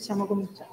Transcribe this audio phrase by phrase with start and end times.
[0.00, 0.70] Possiamo cominciare.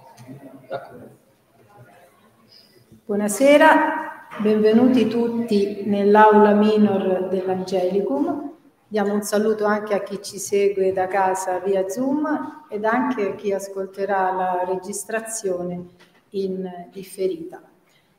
[3.04, 8.53] Buonasera, benvenuti tutti nell'aula minor dell'Angelicum.
[8.88, 13.36] Diamo un saluto anche a chi ci segue da casa via Zoom ed anche a
[13.36, 15.88] chi ascolterà la registrazione
[16.30, 17.62] in differita.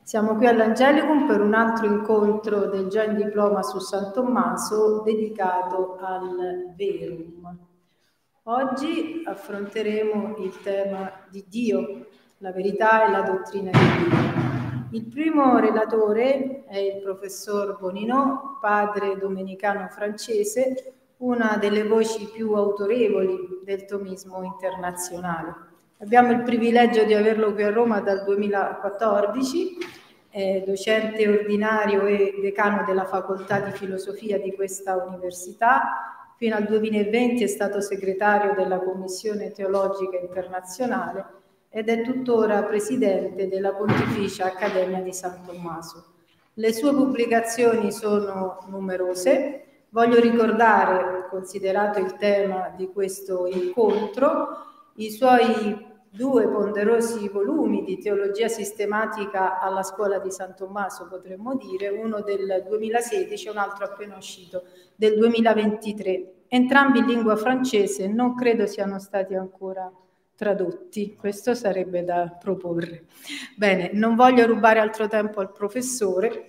[0.03, 6.71] Siamo qui all'Angelicum per un altro incontro del Joint Diploma su San Tommaso dedicato al
[6.75, 7.67] Verum.
[8.51, 12.07] Oggi affronteremo il tema di Dio,
[12.39, 14.87] la verità e la dottrina di Dio.
[14.89, 23.61] Il primo relatore è il professor Bonino, padre domenicano francese, una delle voci più autorevoli
[23.63, 25.53] del tomismo internazionale.
[25.99, 29.77] Abbiamo il privilegio di averlo qui a Roma dal 2014,
[30.27, 36.18] è docente ordinario e decano della facoltà di filosofia di questa università.
[36.39, 41.25] Fino al 2020 è stato segretario della Commissione Teologica Internazionale
[41.67, 46.13] ed è tuttora presidente della Pontificia Accademia di San Tommaso.
[46.53, 49.65] Le sue pubblicazioni sono numerose.
[49.89, 54.47] Voglio ricordare, considerato il tema di questo incontro,
[54.93, 61.89] i suoi due ponderosi volumi di teologia sistematica alla scuola di San Tommaso, potremmo dire,
[61.89, 64.63] uno del 2016 e un altro appena uscito
[64.95, 69.91] del 2023, entrambi in lingua francese, non credo siano stati ancora
[70.35, 73.05] tradotti, questo sarebbe da proporre.
[73.55, 76.47] Bene, non voglio rubare altro tempo al professore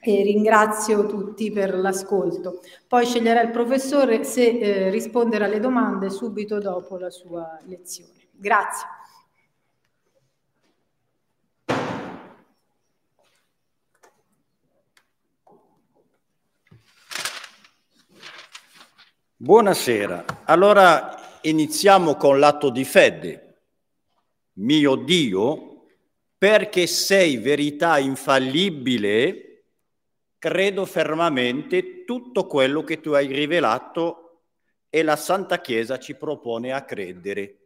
[0.00, 2.60] e ringrazio tutti per l'ascolto.
[2.88, 8.21] Poi sceglierà il professore se eh, rispondere alle domande subito dopo la sua lezione.
[8.42, 8.86] Grazie.
[19.36, 20.24] Buonasera.
[20.46, 23.60] Allora iniziamo con l'atto di fede.
[24.54, 25.86] Mio Dio,
[26.36, 29.66] perché sei verità infallibile,
[30.38, 34.40] credo fermamente tutto quello che tu hai rivelato
[34.90, 37.61] e la Santa Chiesa ci propone a credere.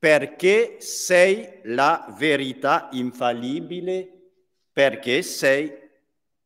[0.00, 4.32] Perché sei la verità infallibile,
[4.72, 5.70] perché sei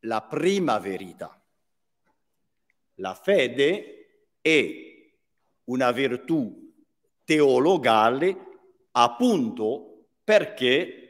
[0.01, 1.41] la prima verità.
[2.95, 4.83] La fede è
[5.63, 6.73] una virtù
[7.23, 8.37] teologale
[8.91, 11.05] appunto perché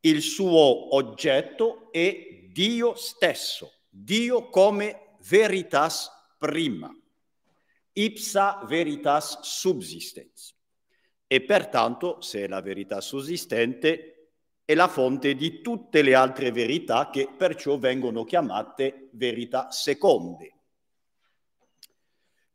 [0.00, 6.94] il suo oggetto è Dio stesso, Dio come veritas prima,
[7.92, 10.53] ipsa veritas subsistens.
[11.26, 14.30] E pertanto, se è la verità sussistente,
[14.64, 20.54] è la fonte di tutte le altre verità che perciò vengono chiamate verità seconde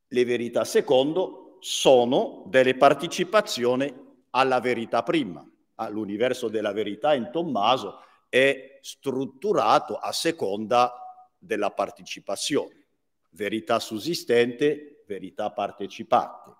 [0.09, 3.93] le verità secondo sono delle partecipazioni
[4.31, 5.45] alla verità prima.
[5.89, 10.93] L'universo della verità in Tommaso è strutturato a seconda
[11.37, 12.87] della partecipazione.
[13.31, 16.57] Verità sussistente, verità partecipante.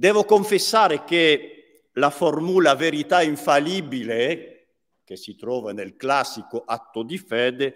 [0.00, 4.68] Devo confessare che la formula verità infallibile,
[5.02, 7.74] che si trova nel classico atto di fede,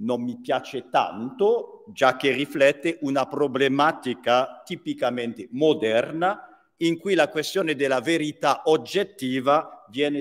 [0.00, 6.46] non mi piace tanto, già che riflette una problematica tipicamente moderna
[6.76, 10.20] in cui la questione della verità oggettiva viene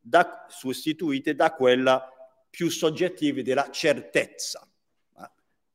[0.00, 2.08] da, sostituita da quella
[2.48, 4.64] più soggettiva della certezza.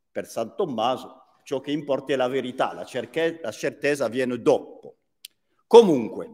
[0.10, 1.19] Per San Tommaso
[1.50, 4.98] ciò che importa è la verità, la, cerche- la certezza viene dopo.
[5.66, 6.30] Comunque,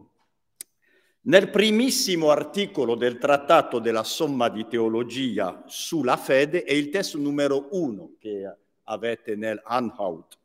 [1.22, 7.68] nel primissimo articolo del Trattato della Somma di Teologia sulla fede è il testo numero
[7.70, 10.38] uno che avete nel Anhout.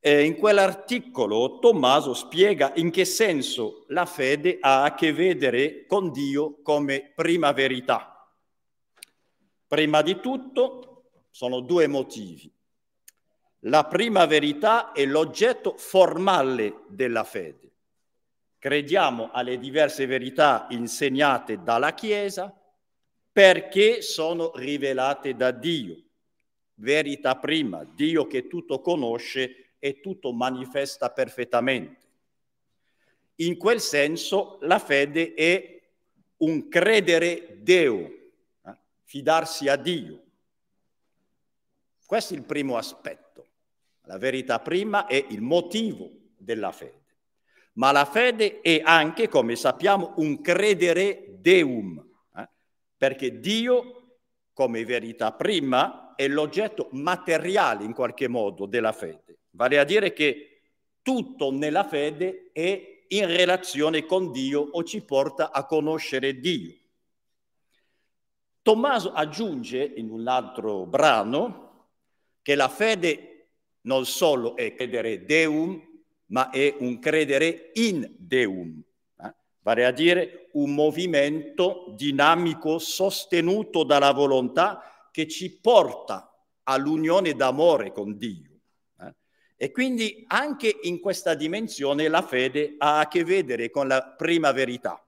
[0.00, 6.10] E in quell'articolo Tommaso spiega in che senso la fede ha a che vedere con
[6.10, 8.32] Dio come prima verità.
[9.66, 12.50] Prima di tutto sono due motivi.
[13.62, 17.68] La prima verità è l'oggetto formale della fede
[18.58, 22.54] crediamo alle diverse verità insegnate dalla Chiesa
[23.30, 26.02] perché sono rivelate da Dio.
[26.74, 32.06] Verità prima, Dio che tutto conosce e tutto manifesta perfettamente.
[33.36, 35.80] In quel senso la fede è
[36.38, 38.00] un credere Deo,
[38.64, 38.76] eh?
[39.04, 40.22] fidarsi a Dio.
[42.04, 43.46] Questo è il primo aspetto.
[44.08, 47.04] La verità prima è il motivo della fede.
[47.74, 52.02] Ma la fede è anche, come sappiamo, un credere deum,
[52.34, 52.48] eh?
[52.96, 54.20] perché Dio,
[54.54, 60.62] come verità prima, è l'oggetto materiale in qualche modo della fede, vale a dire che
[61.02, 66.74] tutto nella fede è in relazione con Dio o ci porta a conoscere Dio.
[68.62, 71.90] Tommaso aggiunge in un altro brano
[72.40, 73.37] che la fede
[73.88, 75.82] non solo è credere Deum,
[76.26, 78.82] ma è un credere in Deum,
[79.22, 79.34] eh?
[79.60, 86.30] vale a dire un movimento dinamico sostenuto dalla volontà che ci porta
[86.64, 88.60] all'unione d'amore con Dio.
[89.00, 89.14] Eh?
[89.56, 94.52] E quindi anche in questa dimensione la fede ha a che vedere con la prima
[94.52, 95.02] verità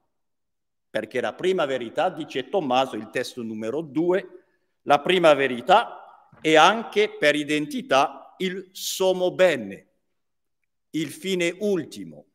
[0.91, 4.27] perché la prima verità, dice Tommaso, il testo numero due,
[4.83, 9.89] la prima verità è anche per identità il sommo bene,
[10.91, 12.27] il fine ultimo.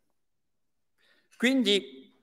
[1.37, 2.13] Quindi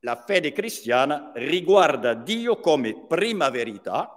[0.00, 4.14] la fede cristiana riguarda Dio come prima verità,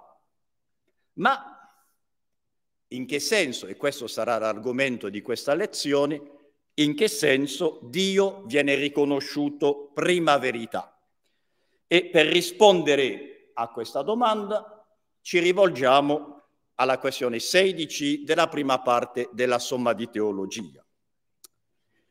[1.14, 1.46] ma
[2.88, 6.20] in che senso, e questo sarà l'argomento di questa lezione,
[6.74, 10.98] in che senso Dio viene riconosciuto prima verità?
[11.86, 14.86] E per rispondere a questa domanda
[15.20, 16.31] ci rivolgiamo
[16.82, 20.84] alla questione 16 della prima parte della somma di teologia.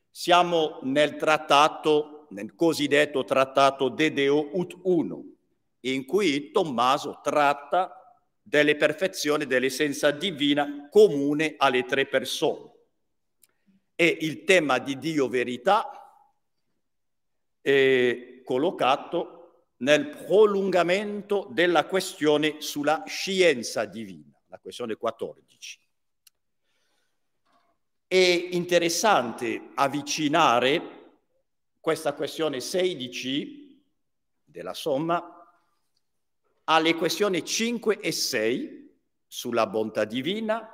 [0.10, 5.24] Siamo nel trattato, nel cosiddetto trattato De Deo Ut Uno,
[5.82, 12.72] in cui Tommaso tratta delle perfezioni dell'essenza divina comune alle tre persone.
[13.96, 16.26] E il tema di Dio verità
[17.60, 25.80] è collocato nel prolungamento della questione sulla scienza divina, la questione 14.
[28.06, 31.00] È interessante avvicinare
[31.80, 33.82] questa questione 16
[34.44, 35.38] della somma
[36.66, 40.70] alle questioni 5 e 6 sulla bontà divina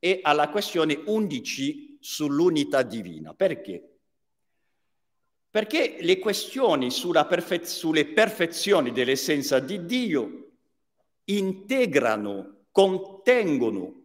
[0.00, 3.32] e alla questione 11 sull'unità divina.
[3.32, 3.98] Perché?
[5.48, 6.90] Perché le questioni
[7.28, 10.50] perfe- sulle perfezioni dell'essenza di Dio
[11.24, 14.00] integrano, contengono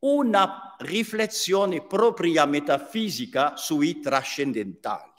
[0.00, 5.10] una riflessione propria metafisica sui trascendentali,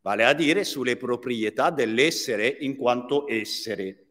[0.00, 4.06] vale a dire sulle proprietà dell'essere in quanto essere.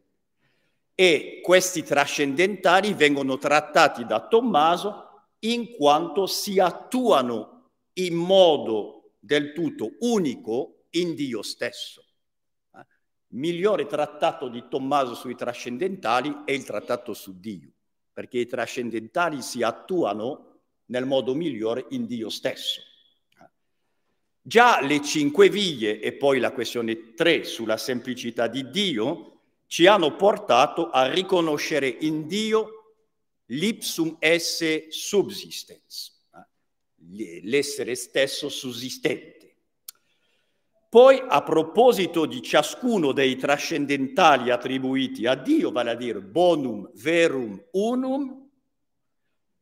[0.94, 9.92] E questi trascendentali vengono trattati da Tommaso in quanto si attuano in modo del tutto
[10.00, 12.04] unico in Dio stesso.
[13.32, 13.36] Eh?
[13.36, 17.70] migliore trattato di Tommaso sui trascendentali è il trattato su Dio,
[18.12, 22.80] perché i trascendentali si attuano nel modo migliore in Dio stesso.
[23.40, 23.50] Eh?
[24.40, 29.28] Già le cinque vie e poi la questione 3 sulla semplicità di Dio
[29.66, 32.82] ci hanno portato a riconoscere in Dio
[33.46, 36.26] l'ipsum esse subsistens,
[37.42, 39.41] l'essere stesso sussistente.
[40.92, 47.58] Poi, a proposito di ciascuno dei trascendentali attribuiti a Dio, vale a dire bonum, verum,
[47.70, 48.46] unum,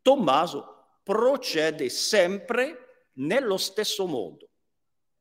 [0.02, 4.48] Tommaso procede sempre nello stesso modo.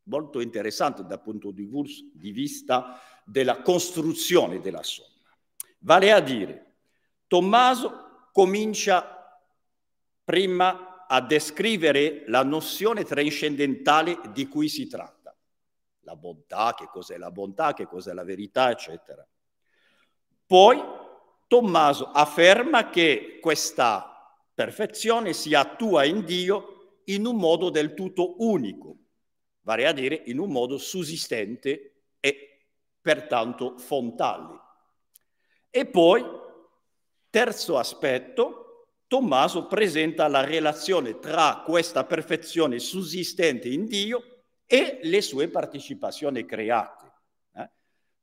[0.06, 5.30] Molto interessante dal punto di vista della costruzione della somma.
[5.82, 6.74] Vale a dire,
[7.28, 9.40] Tommaso comincia
[10.24, 15.19] prima a descrivere la nozione trascendentale di cui si tratta.
[16.10, 19.24] La bontà, che cos'è la bontà, che cos'è la verità, eccetera.
[20.44, 20.82] Poi
[21.46, 28.98] Tommaso afferma che questa perfezione si attua in Dio in un modo del tutto unico,
[29.62, 32.66] vale a dire in un modo sussistente e
[33.00, 34.60] pertanto fontale.
[35.70, 36.26] E poi,
[37.30, 44.39] terzo aspetto, Tommaso presenta la relazione tra questa perfezione sussistente in Dio
[44.72, 47.12] e le sue partecipazioni create.
[47.56, 47.70] Eh?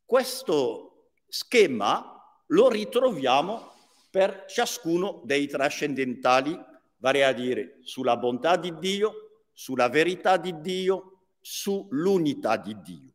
[0.04, 3.72] Questo schema lo ritroviamo
[4.10, 6.56] per ciascuno dei trascendentali,
[6.98, 13.12] vale a dire sulla bontà di Dio, sulla verità di Dio, sull'unità di Dio.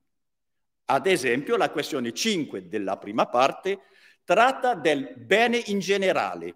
[0.85, 3.83] Ad esempio, la questione 5 della prima parte
[4.25, 6.55] tratta del bene in generale,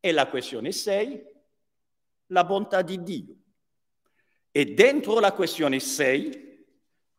[0.00, 1.22] e la questione 6,
[2.26, 3.39] la bontà di Dio.
[4.52, 6.66] E dentro la questione 6,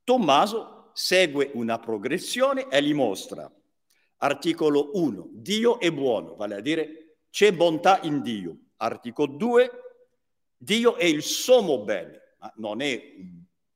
[0.04, 3.50] Tommaso segue una progressione e li mostra.
[4.18, 8.58] Articolo 1, Dio è buono, vale a dire c'è bontà in Dio.
[8.78, 9.72] Articolo 2,
[10.58, 13.02] Dio è il sommo bene, ma non è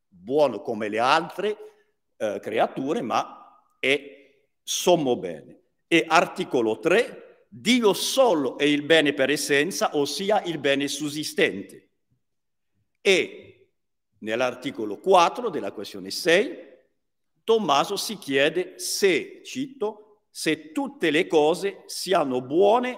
[0.07, 1.57] buono come le altre
[2.17, 5.61] eh, creature, ma è sommo bene.
[5.87, 11.91] E articolo 3, Dio solo è il bene per essenza, ossia il bene sussistente.
[13.07, 13.67] E
[14.21, 16.73] nell'articolo 4 della questione 6,
[17.43, 22.97] Tommaso si chiede se, cito, se tutte le cose siano buone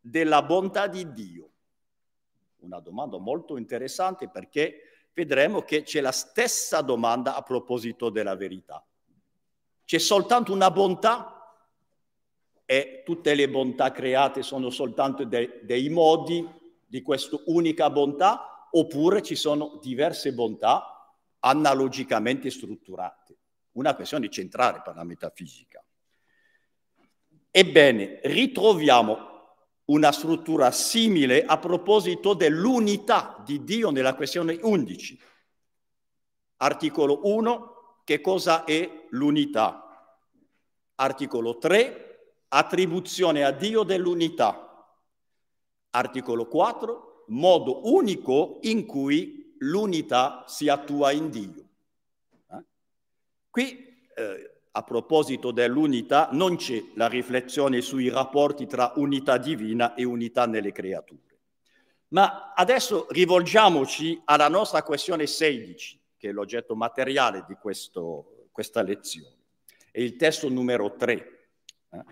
[0.00, 1.50] della bontà di Dio.
[2.60, 8.82] Una domanda molto interessante perché vedremo che c'è la stessa domanda a proposito della verità.
[9.84, 11.58] C'è soltanto una bontà
[12.64, 16.48] e tutte le bontà create sono soltanto de- dei modi
[16.86, 23.38] di questa unica bontà oppure ci sono diverse bontà analogicamente strutturate.
[23.72, 25.82] Una questione centrale per la metafisica.
[27.50, 29.30] Ebbene, ritroviamo
[29.86, 35.20] una struttura simile a proposito dell'unità di Dio nella questione 11.
[36.58, 40.16] Articolo 1, che cosa è l'unità?
[40.94, 44.86] Articolo 3, attribuzione a Dio dell'unità.
[45.90, 51.68] Articolo 4, modo unico in cui l'unità si attua in Dio.
[52.50, 52.64] Eh?
[53.50, 60.04] Qui eh, a proposito dell'unità, non c'è la riflessione sui rapporti tra unità divina e
[60.04, 61.20] unità nelle creature.
[62.08, 69.36] Ma adesso rivolgiamoci alla nostra questione 16, che è l'oggetto materiale di questo, questa lezione.
[69.90, 71.12] È il testo numero 3.
[71.90, 72.04] Eh?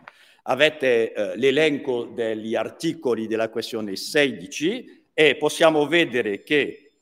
[0.45, 6.93] Avete eh, l'elenco degli articoli della questione 16 e possiamo vedere che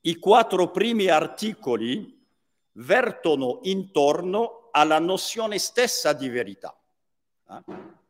[0.00, 2.16] i quattro primi articoli
[2.72, 6.78] vertono intorno alla nozione stessa di verità,
[7.50, 7.60] eh?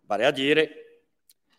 [0.02, 0.88] vale a dire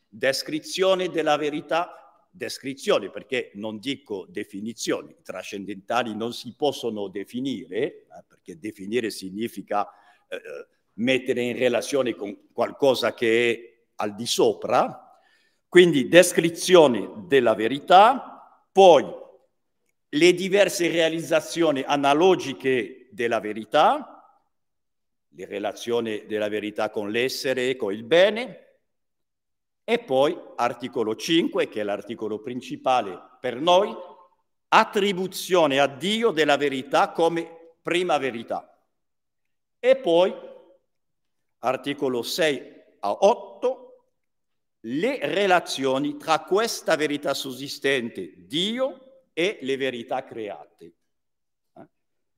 [0.08, 8.58] descrizione della verità, descrizioni, perché non dico definizioni, trascendentali non si possono definire, eh, perché
[8.58, 9.88] definire significa
[10.28, 10.40] eh,
[10.94, 15.09] mettere in relazione con qualcosa che è al di sopra,
[15.70, 19.06] quindi descrizione della verità, poi
[20.10, 24.44] le diverse realizzazioni analogiche della verità,
[25.30, 28.66] le relazioni della verità con l'essere e con il bene,
[29.84, 33.96] e poi articolo 5, che è l'articolo principale per noi,
[34.70, 38.76] attribuzione a Dio della verità come prima verità.
[39.80, 40.34] E poi
[41.60, 43.89] articolo 6 a 8,
[44.82, 50.94] le relazioni tra questa verità sussistente, Dio, e le verità create.
[51.76, 51.88] Eh?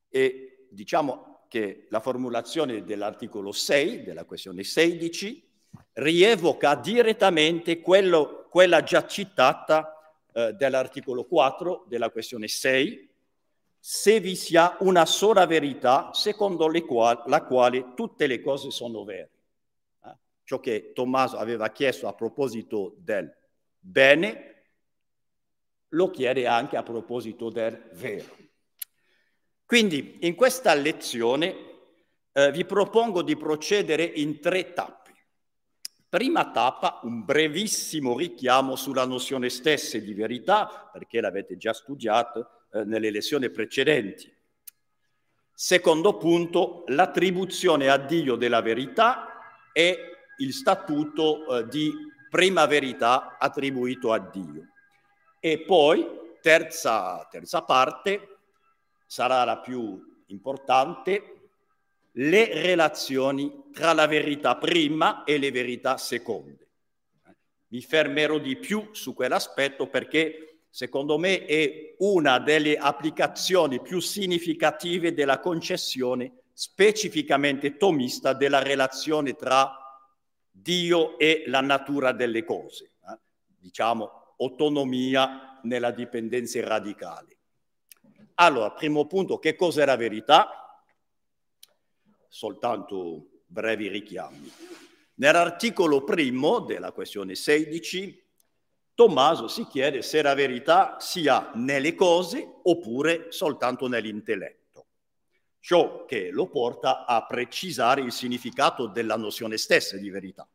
[0.10, 5.50] E diciamo che la formulazione dell'articolo 6, della questione 16,
[5.94, 9.96] rievoca direttamente quello, quella già citata
[10.34, 13.10] eh, dell'articolo 4 della questione 6,
[13.78, 19.30] se vi sia una sola verità secondo quali, la quale tutte le cose sono vere.
[20.44, 23.34] Ciò che Tommaso aveva chiesto a proposito del
[23.78, 24.64] bene,
[25.90, 28.38] lo chiede anche a proposito del vero.
[29.66, 31.56] Quindi in questa lezione
[32.34, 35.00] eh, vi propongo di procedere in tre tappe.
[36.10, 42.84] Prima tappa, un brevissimo richiamo sulla nozione stessa di verità, perché l'avete già studiato eh,
[42.84, 44.30] nelle lezioni precedenti.
[45.54, 50.11] Secondo punto, l'attribuzione a Dio della verità e
[50.42, 51.92] il statuto eh, di
[52.30, 54.68] prima verità attribuito a Dio.
[55.40, 56.06] E poi,
[56.42, 58.38] terza, terza parte,
[59.06, 61.36] sarà la più importante,
[62.14, 66.68] le relazioni tra la verità prima e le verità seconde.
[67.68, 75.14] Mi fermerò di più su quell'aspetto perché secondo me è una delle applicazioni più significative
[75.14, 79.81] della concessione specificamente tomista della relazione tra
[80.52, 83.18] Dio e la natura delle cose, eh?
[83.58, 87.38] diciamo autonomia nella dipendenza radicale.
[88.36, 90.84] Allora, primo punto, che cos'è la verità?
[92.28, 94.52] Soltanto brevi richiami.
[95.16, 98.20] Nell'articolo primo della questione 16,
[98.94, 104.61] Tommaso si chiede se la verità sia nelle cose oppure soltanto nell'intelletto.
[105.62, 110.46] Ciò che lo porta a precisare il significato della nozione stessa di verità.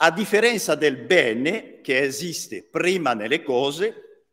[0.00, 4.26] A differenza del bene che esiste prima nelle cose,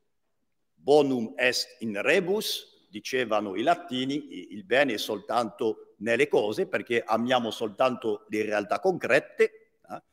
[0.74, 7.52] bonum est in rebus, dicevano i latini, il bene è soltanto nelle cose perché amiamo
[7.52, 9.80] soltanto le realtà concrete.
[9.90, 10.04] Eh?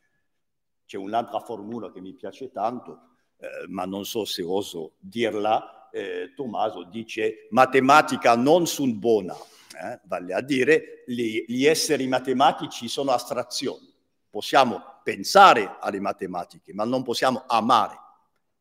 [0.85, 5.82] C'è un'altra formula che mi piace tanto, eh, ma non so se oso dirla.
[5.95, 10.01] Eh, Tommaso dice matematica non sunt bona, eh?
[10.05, 13.93] vale a dire gli, gli esseri matematici sono astrazioni.
[14.31, 18.01] Possiamo pensare alle matematiche, ma non possiamo amare.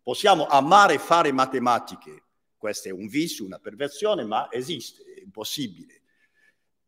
[0.04, 2.24] Possiamo amare fare matematiche.
[2.58, 6.02] Questo è un vizio, una perversione, ma esiste, è impossibile.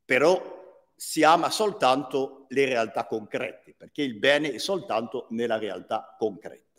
[0.04, 0.62] Però
[0.96, 6.73] si ama soltanto le realtà concrete, perché il bene è soltanto nella realtà concreta.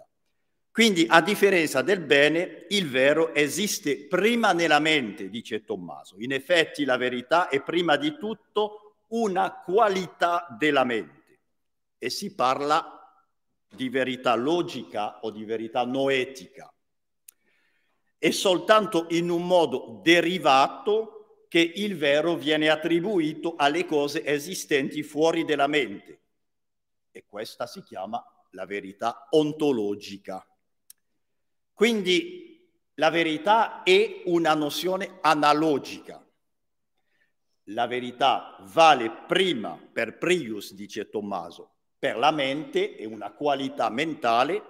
[0.75, 6.17] Quindi, a differenza del bene, il vero esiste prima nella mente, dice Tommaso.
[6.19, 11.43] In effetti la verità è prima di tutto una qualità della mente
[11.97, 13.09] e si parla
[13.73, 16.75] di verità logica o di verità noetica.
[18.19, 25.45] È soltanto in un modo derivato che il vero viene attribuito alle cose esistenti fuori
[25.45, 26.21] della mente.
[27.13, 30.45] E questa si chiama la verità ontologica.
[31.75, 36.25] Quindi la verità è una nozione analogica.
[37.69, 44.63] La verità vale prima per prius, dice Tommaso, per la mente, è una qualità mentale,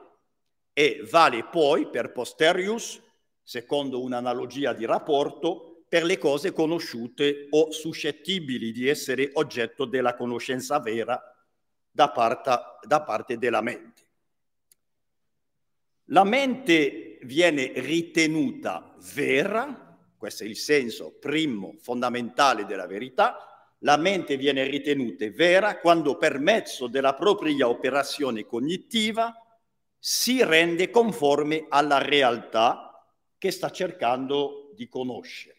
[0.72, 3.00] e vale poi per posterius,
[3.42, 10.80] secondo un'analogia di rapporto, per le cose conosciute o suscettibili di essere oggetto della conoscenza
[10.80, 11.20] vera
[11.90, 12.50] da parte,
[12.82, 14.03] da parte della mente.
[16.08, 23.38] La mente viene ritenuta vera, questo è il senso primo fondamentale della verità,
[23.78, 29.34] la mente viene ritenuta vera quando per mezzo della propria operazione cognitiva
[29.98, 33.02] si rende conforme alla realtà
[33.38, 35.56] che sta cercando di conoscere.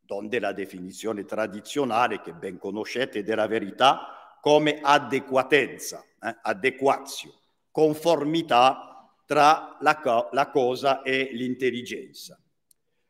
[0.00, 7.32] Donde la definizione tradizionale che ben conoscete della verità come adeguatezza, eh, adequazio,
[7.70, 8.93] conformità
[9.24, 12.38] tra la, co- la cosa e l'intelligenza.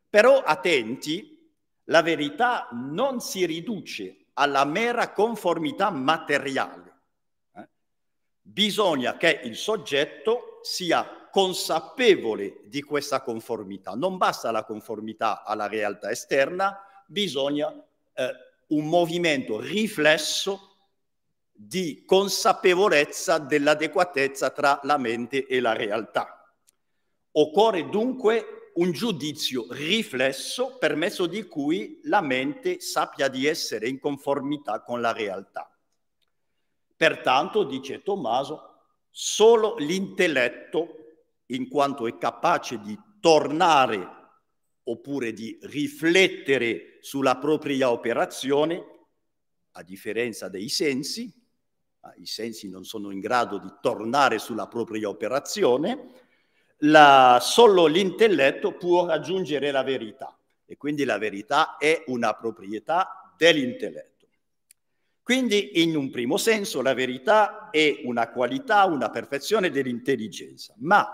[0.09, 1.53] Però attenti,
[1.85, 7.01] la verità non si riduce alla mera conformità materiale.
[7.55, 7.69] Eh?
[8.41, 13.95] Bisogna che il soggetto sia consapevole di questa conformità.
[13.95, 17.73] Non basta la conformità alla realtà esterna, bisogna
[18.15, 18.33] eh,
[18.69, 20.74] un movimento riflesso
[21.57, 26.53] di consapevolezza dell'adeguatezza tra la mente e la realtà.
[27.33, 34.01] Occorre dunque un giudizio riflesso per mezzo di cui la mente sappia di essere in
[34.01, 35.71] conformità con la realtà.
[36.97, 38.73] Pertanto, dice Tommaso,
[39.11, 40.89] solo l'intelletto
[41.47, 44.23] in quanto è capace di tornare
[44.85, 48.85] oppure di riflettere sulla propria operazione,
[49.73, 51.33] a differenza dei sensi,
[52.19, 56.09] i sensi non sono in grado di tornare sulla propria operazione,
[56.79, 60.37] la, solo l'intelletto può raggiungere la verità.
[60.67, 64.27] E quindi la verità è una proprietà dell'intelletto.
[65.23, 71.09] Quindi in un primo senso la verità è una qualità, una perfezione dell'intelligenza, ma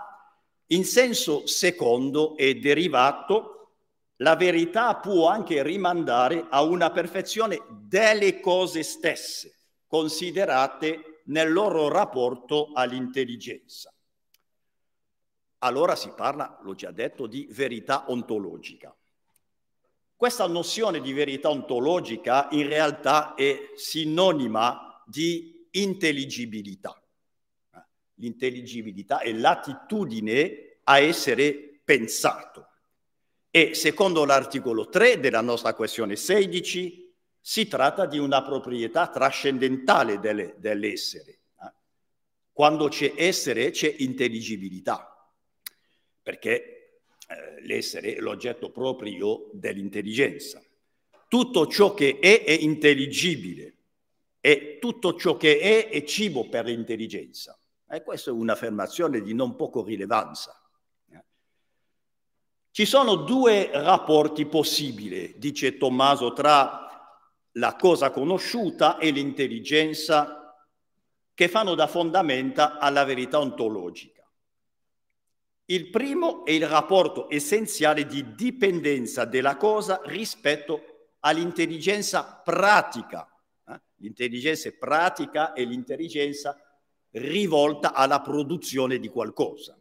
[0.67, 3.73] in senso secondo e derivato,
[4.17, 9.55] la verità può anche rimandare a una perfezione delle cose stesse,
[9.91, 13.93] considerate nel loro rapporto all'intelligenza.
[15.59, 18.95] Allora si parla, l'ho già detto, di verità ontologica.
[20.15, 26.95] Questa nozione di verità ontologica in realtà è sinonima di intelligibilità
[28.21, 32.67] l'intelligibilità è l'attitudine a essere pensato.
[33.49, 37.00] E secondo l'articolo 3 della nostra questione 16
[37.41, 41.39] si tratta di una proprietà trascendentale delle, dell'essere.
[42.53, 45.29] Quando c'è essere c'è intelligibilità,
[46.21, 50.61] perché eh, l'essere è l'oggetto proprio dell'intelligenza.
[51.27, 53.77] Tutto ciò che è è intelligibile
[54.39, 57.57] e tutto ciò che è è cibo per l'intelligenza.
[57.89, 60.55] E questa è un'affermazione di non poco rilevanza.
[62.73, 66.80] Ci sono due rapporti possibili, dice Tommaso, tra
[67.53, 70.55] la cosa conosciuta e l'intelligenza
[71.33, 74.25] che fanno da fondamenta alla verità ontologica.
[75.65, 83.27] Il primo è il rapporto essenziale di dipendenza della cosa rispetto all'intelligenza pratica.
[83.67, 83.81] Eh?
[83.97, 86.57] L'intelligenza pratica e l'intelligenza
[87.11, 89.77] rivolta alla produzione di qualcosa.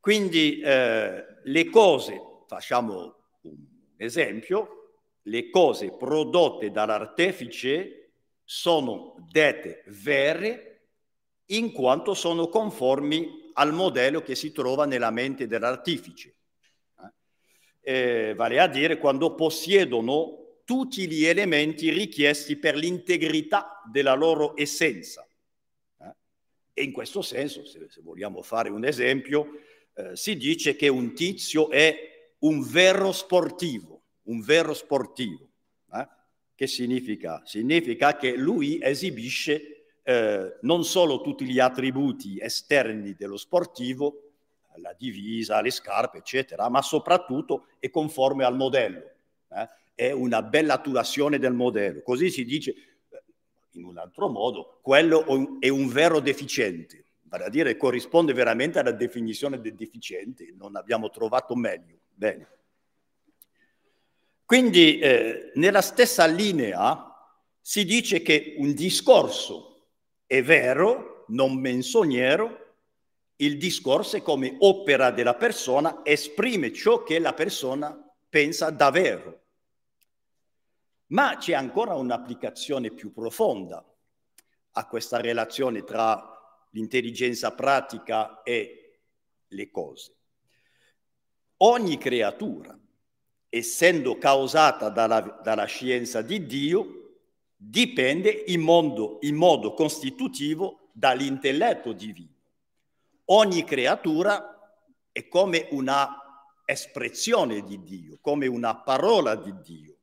[0.00, 3.56] Quindi eh, le cose, facciamo un
[3.96, 4.85] esempio,
[5.26, 8.10] le cose prodotte dall'artefice
[8.44, 10.88] sono dette vere
[11.46, 16.34] in quanto sono conformi al modello che si trova nella mente dell'artifice.
[17.80, 25.26] Eh, vale a dire quando possiedono tutti gli elementi richiesti per l'integrità della loro essenza.
[26.00, 26.14] Eh?
[26.74, 29.60] E in questo senso, se, se, vogliamo fare un esempio,
[29.94, 33.95] eh, si dice che un tizio è un vero sportivo,
[34.26, 35.48] un vero sportivo.
[35.92, 36.08] Eh?
[36.54, 37.42] Che significa?
[37.44, 44.22] Significa che lui esibisce eh, non solo tutti gli attributi esterni dello sportivo,
[44.76, 49.10] la divisa, le scarpe, eccetera, ma soprattutto è conforme al modello.
[49.50, 49.68] Eh?
[49.94, 52.02] È una bella attuazione del modello.
[52.02, 52.70] Così si dice,
[53.08, 53.22] eh,
[53.72, 55.24] in un altro modo, quello
[55.60, 61.10] è un vero deficiente, vale a dire corrisponde veramente alla definizione del deficiente, non abbiamo
[61.10, 61.98] trovato meglio.
[62.14, 62.48] Bene.
[64.46, 67.12] Quindi eh, nella stessa linea
[67.60, 69.88] si dice che un discorso
[70.24, 72.74] è vero, non menzognero,
[73.38, 79.40] il discorso come opera della persona esprime ciò che la persona pensa davvero.
[81.06, 83.84] Ma c'è ancora un'applicazione più profonda
[84.70, 89.00] a questa relazione tra l'intelligenza pratica e
[89.48, 90.14] le cose.
[91.58, 92.78] Ogni creatura,
[93.56, 97.14] essendo causata dalla, dalla scienza di Dio,
[97.56, 102.34] dipende in modo, in modo costitutivo dall'intelletto divino
[103.26, 104.52] ogni creatura
[105.10, 109.96] è come una espressione di Dio, come una parola di Dio.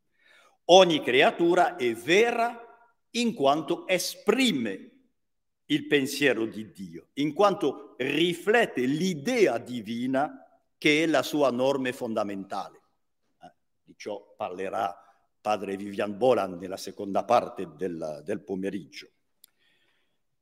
[0.66, 2.60] Ogni creatura è vera
[3.12, 4.92] in quanto esprime
[5.66, 10.40] il pensiero di Dio, in quanto riflette l'idea divina
[10.78, 12.82] che è la sua norma fondamentale.
[13.84, 14.98] Di ciò parlerà
[15.42, 19.10] padre Vivian Bolan nella seconda parte del, del pomeriggio.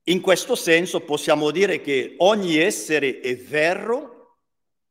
[0.04, 4.38] In questo senso possiamo dire che ogni essere è vero,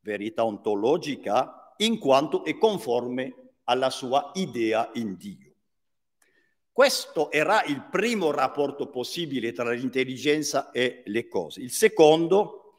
[0.00, 5.54] verità ontologica, in quanto è conforme alla sua idea in Dio.
[6.70, 11.60] Questo era il primo rapporto possibile tra l'intelligenza e le cose.
[11.60, 12.78] Il secondo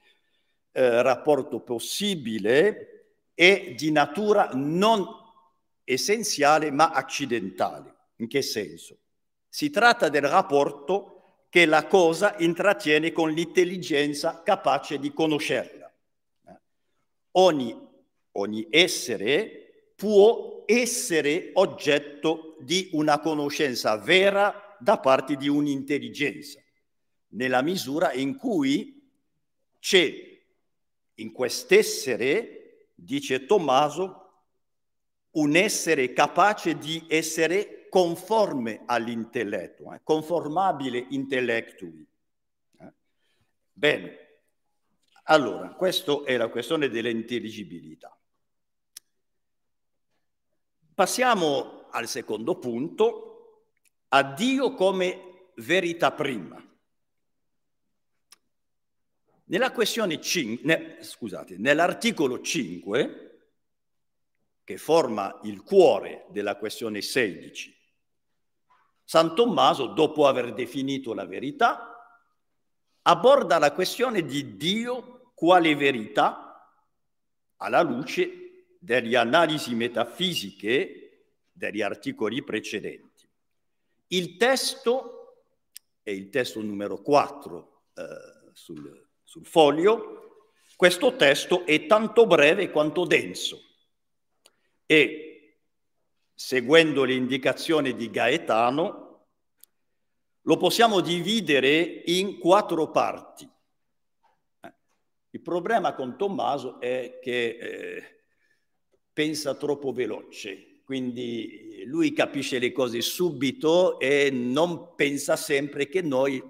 [0.72, 5.23] eh, rapporto possibile è di natura non
[5.84, 7.96] essenziale ma accidentale.
[8.18, 8.98] In che senso?
[9.48, 15.92] Si tratta del rapporto che la cosa intrattiene con l'intelligenza capace di conoscerla.
[17.32, 17.76] Ogni,
[18.32, 26.60] ogni essere può essere oggetto di una conoscenza vera da parte di un'intelligenza,
[27.30, 29.02] nella misura in cui
[29.80, 30.42] c'è
[31.16, 34.23] in quest'essere, dice Tommaso,
[35.34, 42.06] un essere capace di essere conforme all'intelletto, eh, conformabile intellectui.
[42.80, 42.94] Eh?
[43.72, 44.18] Bene,
[45.26, 48.16] allora, questa è la questione dell'intelligibilità.
[50.94, 53.66] Passiamo al secondo punto,
[54.10, 56.62] a Dio come verità prima.
[59.46, 63.23] Nella questione 5, ne, scusate, nell'articolo 5,
[64.64, 67.76] che forma il cuore della questione 16,
[69.04, 71.90] San Tommaso, dopo aver definito la verità,
[73.02, 76.72] aborda la questione di Dio quale verità
[77.58, 83.30] alla luce delle analisi metafisiche degli articoli precedenti.
[84.08, 85.48] Il testo
[86.02, 88.04] è il testo numero 4 eh,
[88.54, 90.22] sul, sul foglio,
[90.78, 93.73] questo testo è tanto breve quanto denso
[94.86, 95.58] e
[96.34, 99.04] seguendo le indicazioni di Gaetano,
[100.42, 103.50] lo possiamo dividere in quattro parti.
[105.30, 108.04] Il problema con Tommaso è che eh,
[109.12, 116.44] pensa troppo veloce, quindi lui capisce le cose subito e non pensa sempre che noi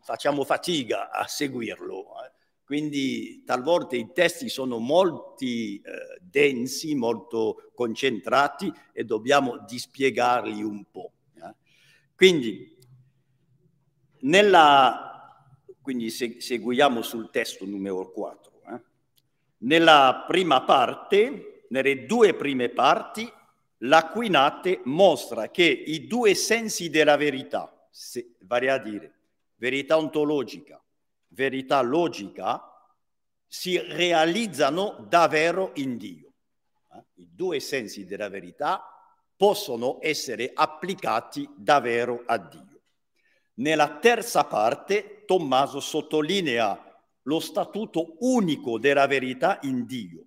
[0.00, 2.04] facciamo fatica a seguirlo.
[2.24, 2.33] Eh.
[2.64, 5.82] Quindi talvolta i testi sono molto eh,
[6.22, 11.12] densi, molto concentrati e dobbiamo dispiegarli un po'.
[11.34, 11.54] Eh.
[12.16, 12.74] Quindi,
[14.20, 15.46] nella,
[15.82, 18.62] quindi se, seguiamo sul testo numero 4.
[18.70, 18.80] Eh.
[19.58, 23.30] Nella prima parte, nelle due prime parti,
[23.78, 29.12] l'Aquinate mostra che i due sensi della verità, se, vale a dire
[29.56, 30.83] verità ontologica
[31.34, 32.62] verità logica
[33.46, 36.32] si realizzano davvero in Dio.
[36.92, 37.04] Eh?
[37.14, 38.82] I due sensi della verità
[39.36, 42.82] possono essere applicati davvero a Dio.
[43.54, 46.80] Nella terza parte Tommaso sottolinea
[47.22, 50.26] lo statuto unico della verità in Dio,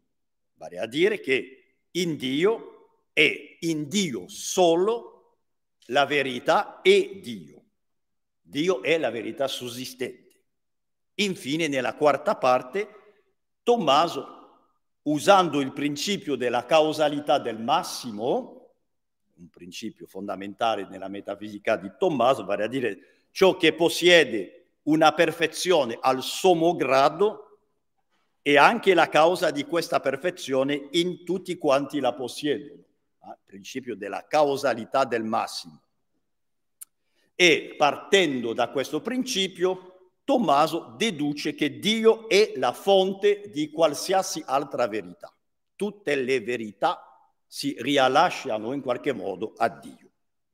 [0.53, 5.17] vale a dire che in Dio è in Dio solo
[5.87, 7.63] la verità è Dio.
[8.41, 10.26] Dio è la verità sussistente.
[11.19, 12.89] Infine, nella quarta parte,
[13.63, 14.35] Tommaso,
[15.03, 18.73] usando il principio della causalità del massimo,
[19.35, 25.97] un principio fondamentale nella metafisica di Tommaso, vale a dire ciò che possiede una perfezione
[25.99, 27.59] al sommo grado,
[28.41, 32.85] è anche la causa di questa perfezione in tutti quanti la possiedono
[33.27, 35.81] il principio della causalità del massimo.
[37.35, 39.86] E partendo da questo principio,
[40.27, 45.33] Tommaso deduce che Dio è la fonte di qualsiasi altra verità.
[45.73, 50.11] Tutte le verità si rilasciano in qualche modo a Dio.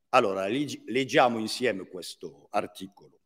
[0.10, 3.20] Allora, leggiamo insieme questo articolo.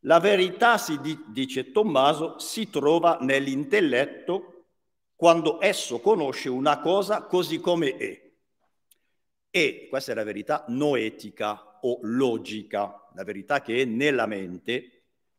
[0.00, 4.64] La verità, si dice Tommaso, si trova nell'intelletto
[5.14, 8.32] quando esso conosce una cosa così come è.
[9.50, 14.90] E questa è la verità noetica o logica, la verità che è nella mente,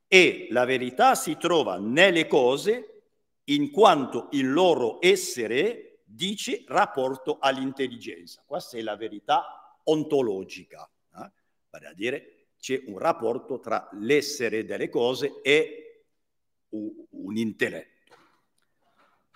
[0.08, 3.04] e la verità si trova nelle cose
[3.46, 8.44] in quanto il loro essere dice rapporto all'intelligenza.
[8.46, 11.32] Questa è la verità ontologica, eh?
[11.70, 16.06] vale a dire c'è un rapporto tra l'essere delle cose e
[16.70, 18.16] un intelletto.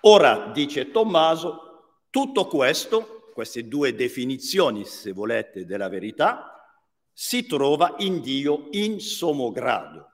[0.01, 6.51] Ora, dice Tommaso, tutto questo, queste due definizioni, se volete, della verità,
[7.13, 10.10] si trova in Dio in sommo grado.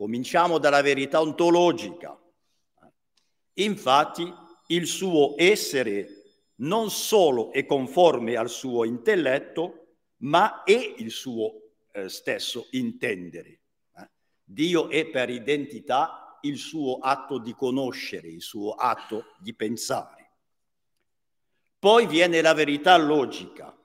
[0.00, 2.18] Cominciamo dalla verità ontologica.
[3.52, 4.32] Infatti,
[4.68, 6.22] il suo essere
[6.60, 13.60] non solo è conforme al suo intelletto, ma è il suo eh, stesso intendere.
[14.42, 20.30] Dio è per identità il suo atto di conoscere, il suo atto di pensare.
[21.78, 23.78] Poi viene la verità logica.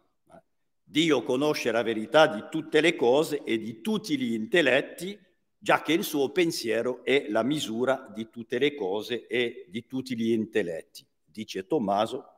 [0.82, 5.24] Dio conosce la verità di tutte le cose e di tutti gli intelletti,
[5.66, 10.16] già che il suo pensiero è la misura di tutte le cose e di tutti
[10.16, 11.04] gli intelletti.
[11.26, 12.34] Dice Tommaso,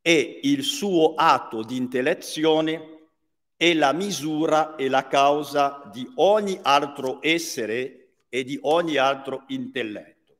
[0.00, 3.08] e il suo atto di intellezione
[3.56, 10.36] è la misura e la causa di ogni altro essere e di ogni altro intelletto.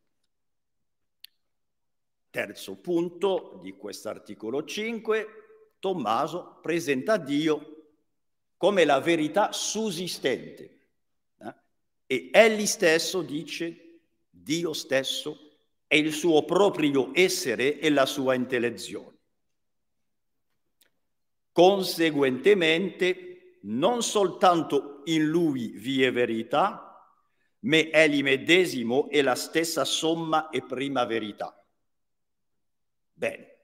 [2.30, 5.26] Terzo punto di quest'articolo 5,
[5.80, 7.94] Tommaso presenta Dio
[8.56, 10.75] come la verità sussistente?
[12.06, 15.46] E egli stesso dice, Dio stesso,
[15.86, 19.14] è il suo proprio essere e la sua intellezione.
[21.52, 26.82] Conseguentemente, non soltanto in lui vi è verità,
[27.60, 31.64] ma egli medesimo è la stessa somma e prima verità.
[33.12, 33.54] Bene.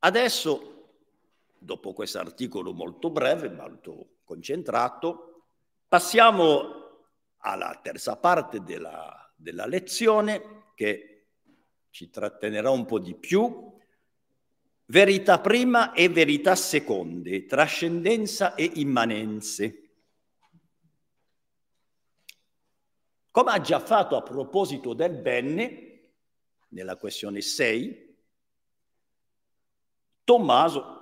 [0.00, 0.94] Adesso,
[1.58, 5.44] dopo questo articolo molto breve, molto concentrato,
[5.86, 6.79] passiamo
[7.40, 11.26] alla terza parte della, della lezione che
[11.90, 13.68] ci trattenerà un po' di più.
[14.86, 19.90] Verità prima e verità seconde, trascendenza e immanenze.
[23.30, 25.90] Come ha già fatto a proposito del bene,
[26.70, 28.08] nella questione 6,
[30.24, 30.98] Tommaso,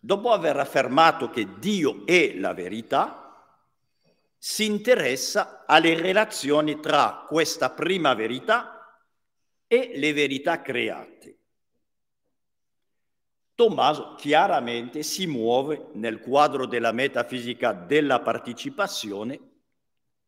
[0.00, 3.27] dopo aver affermato che Dio è la verità,
[4.38, 9.02] si interessa alle relazioni tra questa prima verità
[9.66, 11.36] e le verità create.
[13.54, 19.40] Tommaso chiaramente si muove nel quadro della metafisica della partecipazione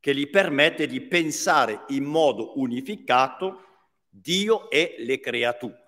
[0.01, 3.67] che gli permette di pensare in modo unificato
[4.09, 5.79] Dio e le creature.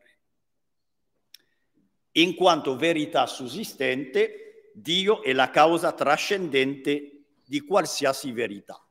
[2.12, 7.11] In quanto verità sussistente, Dio è la causa trascendente
[7.52, 8.82] di qualsiasi verità.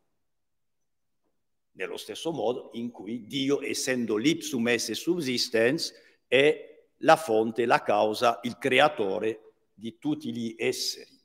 [1.71, 5.91] Nello stesso modo in cui Dio, essendo l'ipsum esse subsistens,
[6.27, 11.19] è la fonte, la causa, il creatore di tutti gli esseri.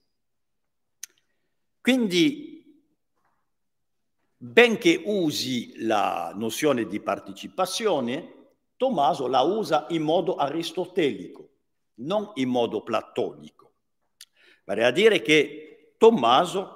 [1.82, 2.82] Quindi
[4.38, 8.32] benché usi la nozione di partecipazione,
[8.76, 11.50] Tommaso la usa in modo aristotelico,
[11.96, 13.74] non in modo platonico.
[14.64, 16.75] Vale a dire che Tommaso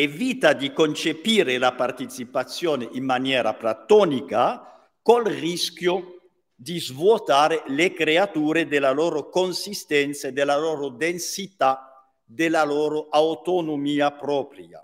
[0.00, 6.20] evita di concepire la partecipazione in maniera platonica col rischio
[6.54, 14.82] di svuotare le creature della loro consistenza, della loro densità, della loro autonomia propria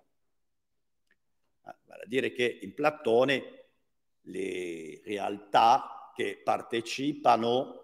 [2.05, 3.69] a dire che in Platone
[4.27, 7.81] le realtà che partecipano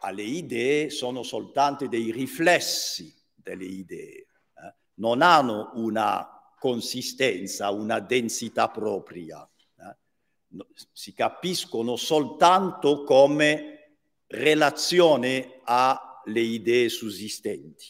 [0.00, 4.74] alle idee sono soltanto dei riflessi delle idee, eh?
[4.96, 6.33] non hanno una
[6.64, 9.46] consistenza, una densità propria.
[9.80, 10.64] Eh?
[10.94, 13.98] Si capiscono soltanto come
[14.28, 17.84] relazione alle idee sussistenti.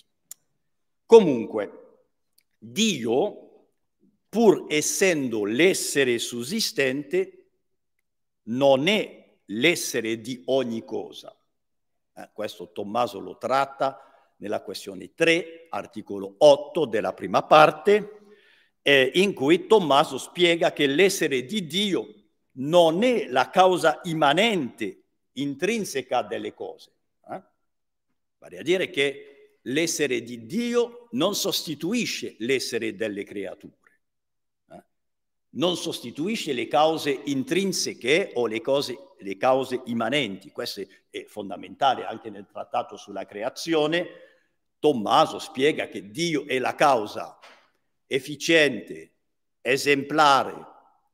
[1.06, 1.82] Comunque,
[2.58, 3.68] Dio,
[4.28, 7.46] pur essendo l'essere sussistente,
[8.46, 11.32] non è l'essere di ogni cosa.
[12.12, 18.22] Eh, questo Tommaso lo tratta nella questione 3, articolo 8 della prima parte,
[18.86, 22.06] eh, in cui Tommaso spiega che l'essere di Dio
[22.56, 26.92] non è la causa immanente, intrinseca delle cose.
[27.30, 27.42] Eh?
[28.36, 33.72] Vale a dire che l'essere di Dio non sostituisce l'essere delle creature,
[34.70, 34.84] eh?
[35.52, 40.50] non sostituisce le cause intrinseche o le, cose, le cause immanenti.
[40.50, 44.08] Questo è fondamentale anche nel trattato sulla creazione.
[44.78, 47.38] Tommaso spiega che Dio è la causa
[48.06, 49.12] efficiente,
[49.60, 50.54] esemplare,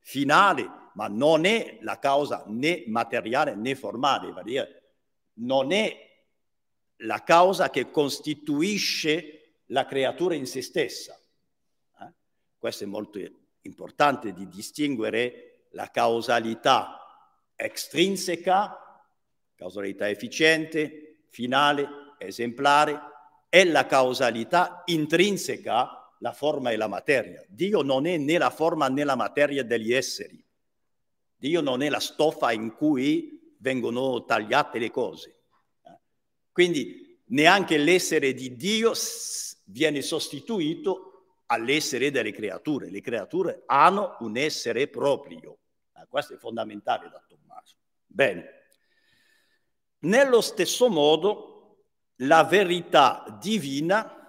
[0.01, 4.83] finale, ma non è la causa né materiale né formale, vale dire,
[5.35, 6.09] non è
[7.03, 11.19] la causa che costituisce la creatura in se stessa.
[12.01, 12.13] Eh?
[12.59, 13.19] Questo è molto
[13.63, 17.01] importante di distinguere la causalità
[17.55, 19.03] extrinseca,
[19.55, 23.09] causalità efficiente, finale, esemplare,
[23.49, 27.45] e la causalità intrinseca, la forma e la materia.
[27.49, 30.43] Dio non è né la forma né la materia degli esseri.
[31.37, 35.37] Dio non è la stoffa in cui vengono tagliate le cose.
[36.53, 38.93] Quindi neanche l'essere di Dio
[39.67, 42.91] viene sostituito all'essere delle creature.
[42.91, 45.59] Le creature hanno un essere proprio.
[46.09, 47.77] Questo è fondamentale da Tommaso.
[48.07, 48.59] Bene.
[50.01, 51.85] Nello stesso modo,
[52.17, 54.20] la verità divina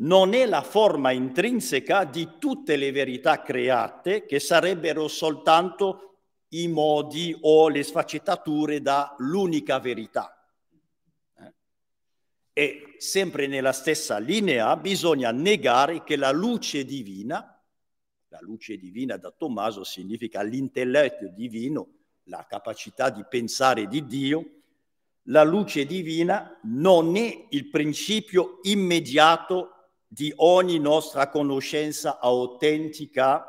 [0.00, 6.06] non è la forma intrinseca di tutte le verità create che sarebbero soltanto
[6.50, 10.34] i modi o le sfaccettature da l'unica verità.
[11.36, 11.54] Eh?
[12.52, 17.62] E sempre nella stessa linea bisogna negare che la luce divina,
[18.28, 21.88] la luce divina da Tommaso significa l'intelletto divino,
[22.24, 24.44] la capacità di pensare di Dio,
[25.24, 29.79] la luce divina non è il principio immediato
[30.12, 33.44] di ogni nostra conoscenza autentica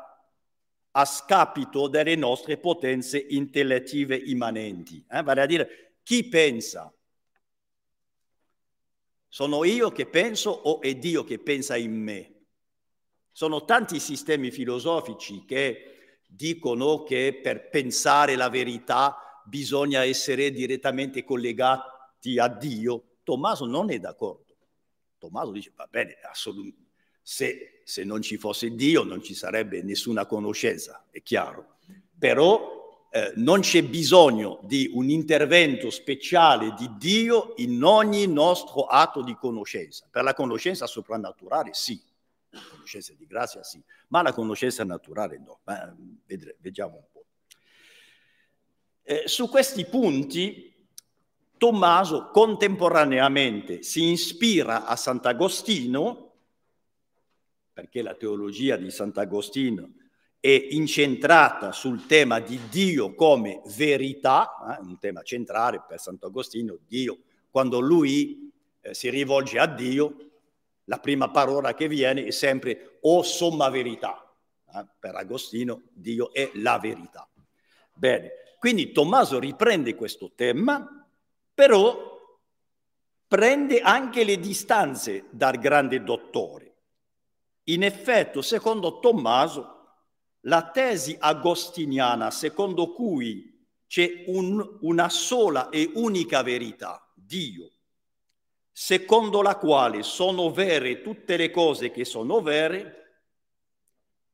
[0.92, 5.04] a scapito delle nostre potenze intellettive immanenti.
[5.10, 5.24] Eh?
[5.24, 6.94] Vale a dire, chi pensa?
[9.26, 12.32] Sono io che penso o è Dio che pensa in me?
[13.32, 22.38] Sono tanti sistemi filosofici che dicono che per pensare la verità bisogna essere direttamente collegati
[22.38, 23.16] a Dio.
[23.24, 24.51] Tommaso non è d'accordo.
[25.22, 26.90] Tommaso dice, va bene, assolutamente,
[27.22, 31.76] se, se, non ci fosse Dio non ci sarebbe nessuna conoscenza, è chiaro.
[32.18, 39.22] Però eh, non c'è bisogno di un intervento speciale di Dio in ogni nostro atto
[39.22, 40.08] di conoscenza.
[40.10, 42.02] Per la conoscenza soprannaturale sì,
[42.50, 45.60] la conoscenza di grazia sì, ma la conoscenza naturale no.
[45.62, 45.94] Ma,
[46.26, 47.24] vedre, vediamo un po'.
[49.04, 50.71] Eh, su questi punti
[51.62, 56.32] Tommaso contemporaneamente si ispira a Sant'Agostino,
[57.72, 59.92] perché la teologia di Sant'Agostino
[60.40, 67.18] è incentrata sul tema di Dio come verità, eh, un tema centrale per Sant'Agostino, Dio,
[67.48, 70.16] quando lui eh, si rivolge a Dio,
[70.86, 74.34] la prima parola che viene è sempre o somma verità.
[74.66, 77.30] Eh, per Agostino Dio è la verità.
[77.94, 80.96] Bene, quindi Tommaso riprende questo tema
[81.62, 81.96] però
[83.28, 86.74] prende anche le distanze dal grande dottore.
[87.66, 89.90] In effetti, secondo Tommaso,
[90.40, 97.70] la tesi agostiniana secondo cui c'è un, una sola e unica verità, Dio,
[98.72, 103.20] secondo la quale sono vere tutte le cose che sono vere,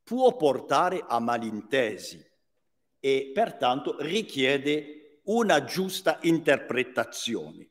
[0.03, 2.27] può portare a malintesi
[2.99, 4.98] e pertanto richiede
[5.29, 7.71] una giusta interpretazione.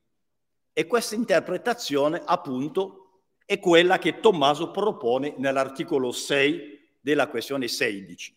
[0.73, 8.35] E questa interpretazione, appunto, è quella che Tommaso propone nell'articolo 6 della questione 16.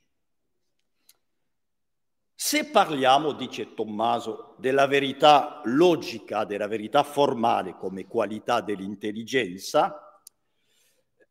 [2.35, 10.23] Se parliamo, dice Tommaso, della verità logica, della verità formale come qualità dell'intelligenza,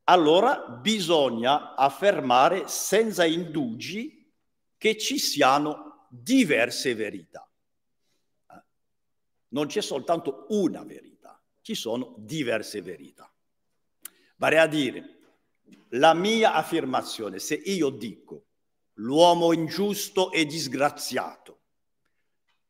[0.03, 4.31] allora bisogna affermare senza indugi
[4.77, 7.48] che ci siano diverse verità.
[9.49, 13.31] Non c'è soltanto una verità, ci sono diverse verità.
[14.37, 15.19] Vale a dire,
[15.89, 18.45] la mia affermazione, se io dico
[18.93, 21.57] l'uomo ingiusto e disgraziato,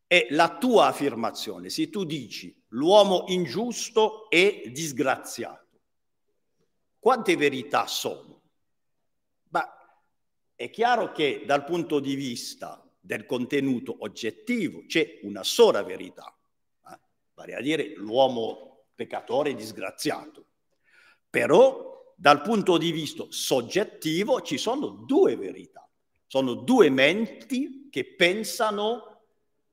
[0.07, 5.81] e la tua affermazione, se tu dici l'uomo ingiusto e disgraziato,
[6.97, 8.41] quante verità sono?
[9.49, 9.67] Ma
[10.55, 16.33] è chiaro che dal punto di vista del contenuto oggettivo c'è una sola verità?
[17.39, 20.45] Vale a dire l'uomo peccatore disgraziato.
[21.29, 25.87] Però dal punto di vista soggettivo ci sono due verità,
[26.27, 29.21] sono due menti che pensano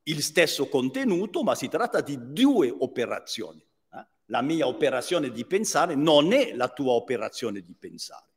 [0.04, 3.60] il stesso contenuto, ma si tratta di due operazioni.
[3.92, 4.06] Eh?
[4.26, 8.28] La mia operazione di pensare non è la tua operazione di pensare.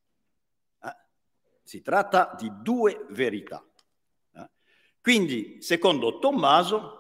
[0.84, 0.96] Eh?
[1.62, 3.64] Si tratta di due verità.
[4.34, 4.50] Eh?
[5.00, 6.99] Quindi, secondo Tommaso,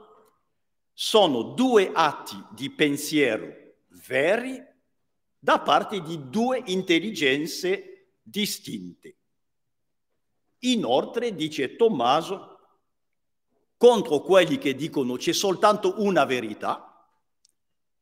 [1.01, 3.55] sono due atti di pensiero
[4.05, 4.61] veri
[5.39, 9.15] da parte di due intelligenze distinte.
[10.63, 12.59] Inoltre, dice Tommaso,
[13.77, 17.09] contro quelli che dicono c'è soltanto una verità,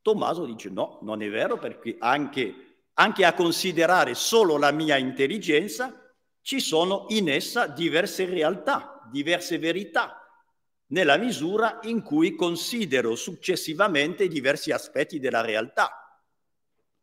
[0.01, 6.15] Tommaso dice no, non è vero perché anche, anche a considerare solo la mia intelligenza
[6.41, 10.26] ci sono in essa diverse realtà, diverse verità,
[10.88, 16.21] nella misura in cui considero successivamente diversi aspetti della realtà.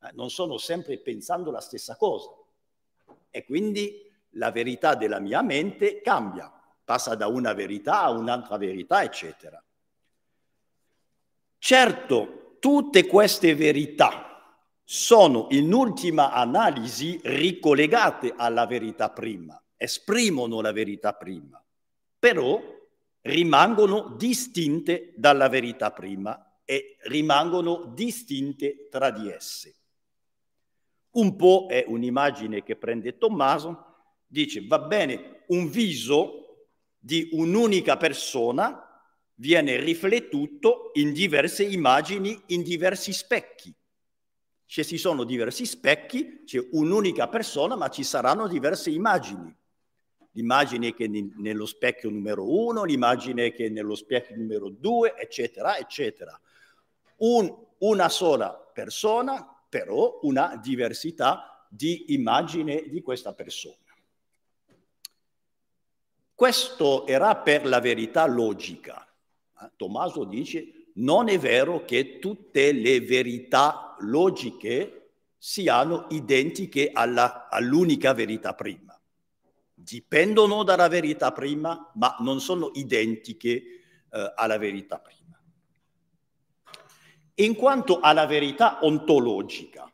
[0.03, 2.31] Eh, non sono sempre pensando la stessa cosa
[3.31, 6.53] e quindi la verità della mia mente cambia
[6.85, 9.63] passa da una verità a un'altra verità, eccetera.
[11.59, 21.15] Certo, tutte queste verità sono in ultima analisi ricollegate alla verità prima, esprimono la verità
[21.15, 21.63] prima,
[22.19, 22.61] però
[23.25, 29.75] rimangono distinte dalla verità prima e rimangono distinte tra di esse.
[31.13, 33.95] Un po' è un'immagine che prende Tommaso,
[34.27, 36.67] dice va bene, un viso
[36.99, 38.81] di un'unica persona
[39.37, 43.75] viene riflettuto in diverse immagini, in diversi specchi.
[44.67, 49.55] Se ci sono diversi specchi, c'è un'unica persona, ma ci saranno diverse immagini.
[50.35, 56.39] L'immagine che nello specchio numero uno, l'immagine che nello specchio numero due, eccetera, eccetera.
[57.17, 63.77] Un, una sola persona, però una diversità di immagine di questa persona.
[66.35, 69.07] Questo era per la verità logica.
[69.61, 78.55] Eh, Tommaso dice, non è vero che tutte le verità logiche siano identiche all'unica verità
[78.55, 78.94] prima.
[79.85, 83.53] Dipendono dalla verità prima, ma non sono identiche
[84.11, 85.39] eh, alla verità prima.
[87.35, 89.93] In quanto alla verità ontologica,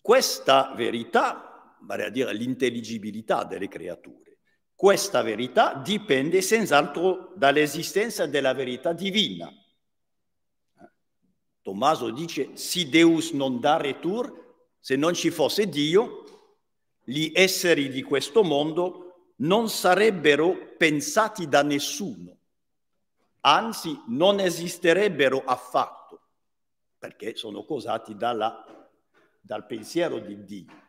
[0.00, 4.38] questa verità, vale a dire l'intelligibilità delle creature,
[4.74, 9.52] questa verità dipende senz'altro dall'esistenza della verità divina.
[11.60, 14.42] Tommaso dice, si Deus non dare tur,
[14.80, 16.23] se non ci fosse Dio,
[17.04, 22.36] gli esseri di questo mondo non sarebbero pensati da nessuno,
[23.40, 26.20] anzi non esisterebbero affatto,
[26.98, 28.64] perché sono causati dalla,
[29.40, 30.82] dal pensiero di Dio.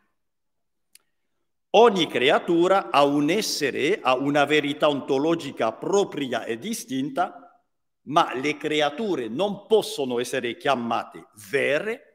[1.71, 7.61] Ogni creatura ha un essere, ha una verità ontologica propria e distinta,
[8.03, 12.14] ma le creature non possono essere chiamate vere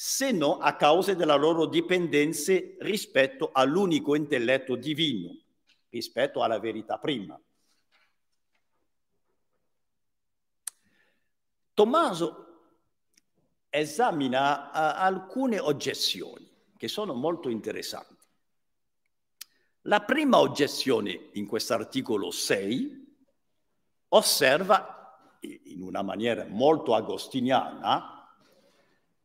[0.00, 5.36] se no a causa della loro dipendenza rispetto all'unico intelletto divino,
[5.88, 7.36] rispetto alla verità prima.
[11.74, 12.46] Tommaso
[13.68, 14.70] esamina uh,
[15.02, 18.14] alcune oggezioni che sono molto interessanti.
[19.80, 23.16] La prima oggezione in quest'articolo 6
[24.10, 28.17] osserva in una maniera molto agostiniana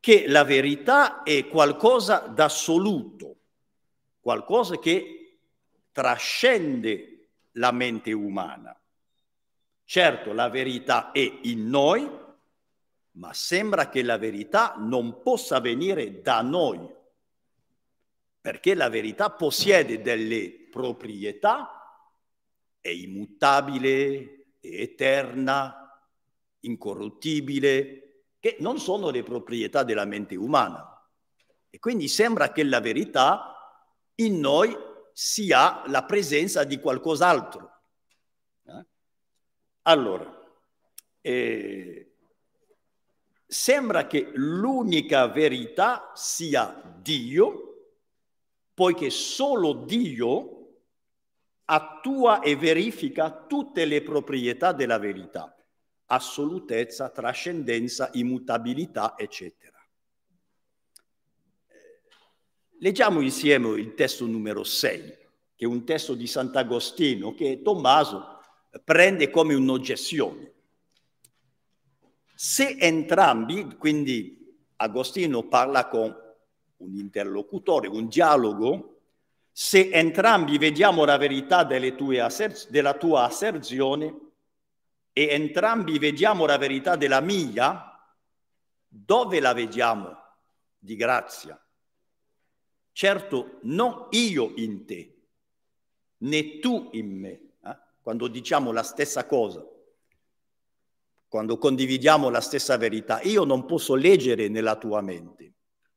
[0.04, 3.38] che la verità è qualcosa d'assoluto,
[4.20, 5.38] qualcosa che
[5.94, 8.78] trascende la mente umana.
[9.86, 12.06] Certo, la verità è in noi,
[13.12, 16.86] ma sembra che la verità non possa venire da noi,
[18.42, 22.12] perché la verità possiede delle proprietà,
[22.82, 25.98] è immutabile, è eterna,
[26.60, 28.03] incorruttibile,
[28.44, 31.02] che non sono le proprietà della mente umana.
[31.70, 33.56] E quindi sembra che la verità
[34.16, 34.76] in noi
[35.14, 37.72] sia la presenza di qualcos'altro.
[38.66, 38.86] Eh?
[39.84, 40.46] Allora,
[41.22, 42.16] eh,
[43.46, 47.94] sembra che l'unica verità sia Dio,
[48.74, 50.82] poiché solo Dio
[51.64, 55.53] attua e verifica tutte le proprietà della verità,
[56.14, 59.78] assolutezza, trascendenza, immutabilità, eccetera.
[62.80, 65.02] Leggiamo insieme il testo numero 6,
[65.56, 68.40] che è un testo di Sant'Agostino che Tommaso
[68.84, 70.52] prende come un'oggezione.
[72.36, 76.14] Se entrambi, quindi Agostino parla con
[76.78, 79.00] un interlocutore, un dialogo,
[79.52, 81.66] se entrambi vediamo la verità
[82.20, 84.33] asser- della tua asserzione
[85.14, 87.90] e entrambi vediamo la verità della mia,
[88.88, 90.18] dove la vediamo
[90.78, 91.58] di grazia?
[92.92, 95.16] Certo, non io in te,
[96.18, 97.30] né tu in me,
[97.64, 97.78] eh?
[98.02, 99.66] quando diciamo la stessa cosa
[101.34, 105.54] quando condividiamo la stessa verità, io non posso leggere nella tua mente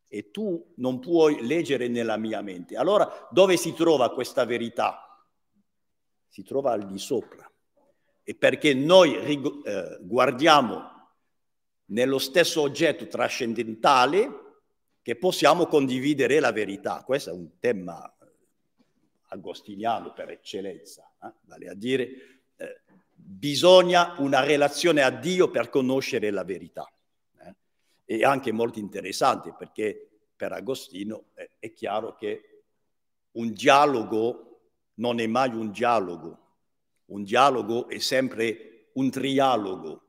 [0.09, 2.75] e tu non puoi leggere nella mia mente.
[2.75, 5.29] Allora dove si trova questa verità?
[6.27, 7.47] Si trova al di sopra.
[8.29, 11.12] E perché noi eh, guardiamo
[11.87, 14.45] nello stesso oggetto trascendentale
[15.01, 17.05] che possiamo condividere la verità.
[17.05, 18.12] Questo è un tema
[19.29, 21.33] agostiniano per eccellenza, eh?
[21.43, 22.09] vale a dire
[22.57, 26.91] eh, bisogna una relazione a Dio per conoscere la verità.
[27.39, 27.55] Eh?
[28.05, 32.62] È anche molto interessante perché per Agostino eh, è chiaro che
[33.33, 34.43] un dialogo
[34.95, 36.46] non è mai un dialogo,
[37.07, 40.03] un dialogo è sempre un trialogo,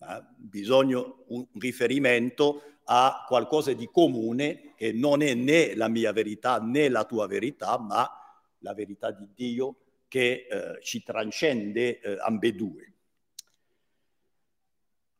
[0.00, 0.24] eh?
[0.36, 6.88] bisogna un riferimento a qualcosa di comune che non è né la mia verità né
[6.88, 8.08] la tua verità, ma
[8.60, 9.76] la verità di Dio
[10.08, 12.92] che eh, ci trascende eh, ambedue.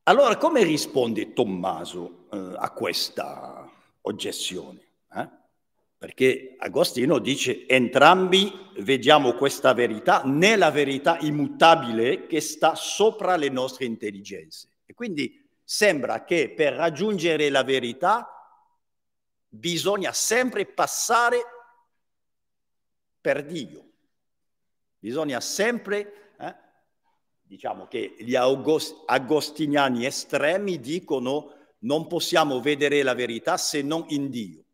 [0.04, 3.70] Allora, come risponde Tommaso eh, a questa
[4.02, 4.80] oggezione?
[5.14, 5.28] Eh?
[5.98, 13.84] Perché Agostino dice entrambi vediamo questa verità nella verità immutabile che sta sopra le nostre
[13.84, 14.68] intelligenze.
[14.86, 18.28] E quindi sembra che per raggiungere la verità
[19.48, 21.42] bisogna sempre passare
[23.20, 23.86] per Dio.
[24.98, 26.54] Bisogna sempre, eh,
[27.42, 34.64] diciamo che gli agostiniani estremi dicono non possiamo vedere la verità se non in Dio.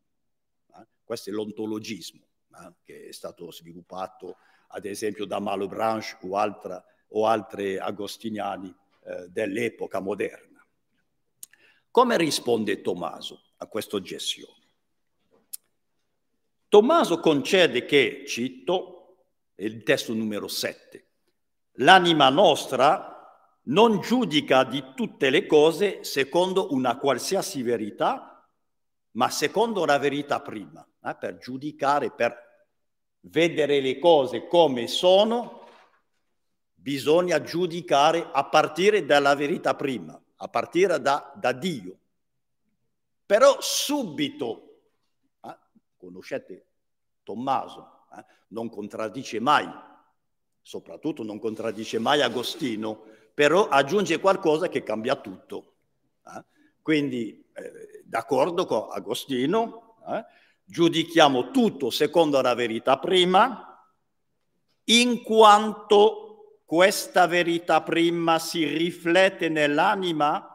[0.77, 0.87] Eh?
[1.05, 2.24] Questo è l'ontologismo
[2.83, 4.37] che è stato sviluppato
[4.69, 8.75] ad esempio da Malebranche o, altra, o altri agostiniani
[9.05, 10.67] eh, dell'epoca moderna.
[11.91, 14.63] Come risponde Tommaso a questa oggezione?
[16.69, 18.95] Tommaso concede che, cito,
[19.57, 21.07] il testo numero 7.
[21.79, 23.15] L'anima nostra
[23.67, 28.45] non giudica di tutte le cose secondo una qualsiasi verità,
[29.13, 32.44] ma secondo la verità prima, eh, per giudicare, per
[33.25, 35.67] vedere le cose come sono,
[36.75, 41.99] bisogna giudicare a partire dalla verità prima, a partire da, da Dio.
[43.25, 44.81] Però subito,
[45.43, 45.57] eh,
[45.97, 46.67] conoscete
[47.23, 48.25] Tommaso, eh?
[48.49, 49.67] non contraddice mai,
[50.61, 53.03] soprattutto non contraddice mai Agostino,
[53.33, 55.77] però aggiunge qualcosa che cambia tutto.
[56.27, 56.45] Eh?
[56.83, 60.25] Quindi, eh, d'accordo con Agostino, eh,
[60.65, 63.69] giudichiamo tutto secondo la verità prima,
[64.85, 70.49] in quanto questa verità prima si riflette nell'anima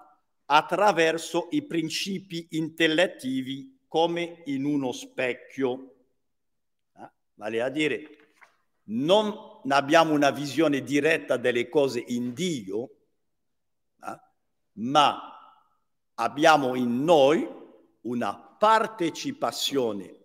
[0.45, 5.93] attraverso i principi intellettivi come in uno specchio
[7.39, 8.17] vale a dire
[8.89, 12.89] non abbiamo una visione diretta delle cose in Dio,
[14.03, 14.19] eh?
[14.73, 15.19] ma
[16.15, 17.47] abbiamo in noi
[18.01, 20.17] una partecipazione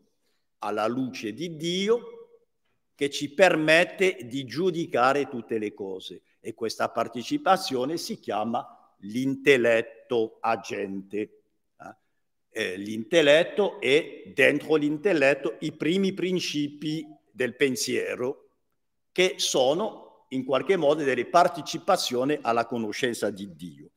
[0.59, 2.11] alla luce di Dio
[2.95, 8.66] che ci permette di giudicare tutte le cose e questa partecipazione si chiama
[8.99, 11.45] l'intelletto agente
[12.57, 18.51] eh, l'intelletto e dentro l'intelletto i primi principi del pensiero
[19.11, 23.91] che sono in qualche modo delle partecipazioni alla conoscenza di Dio.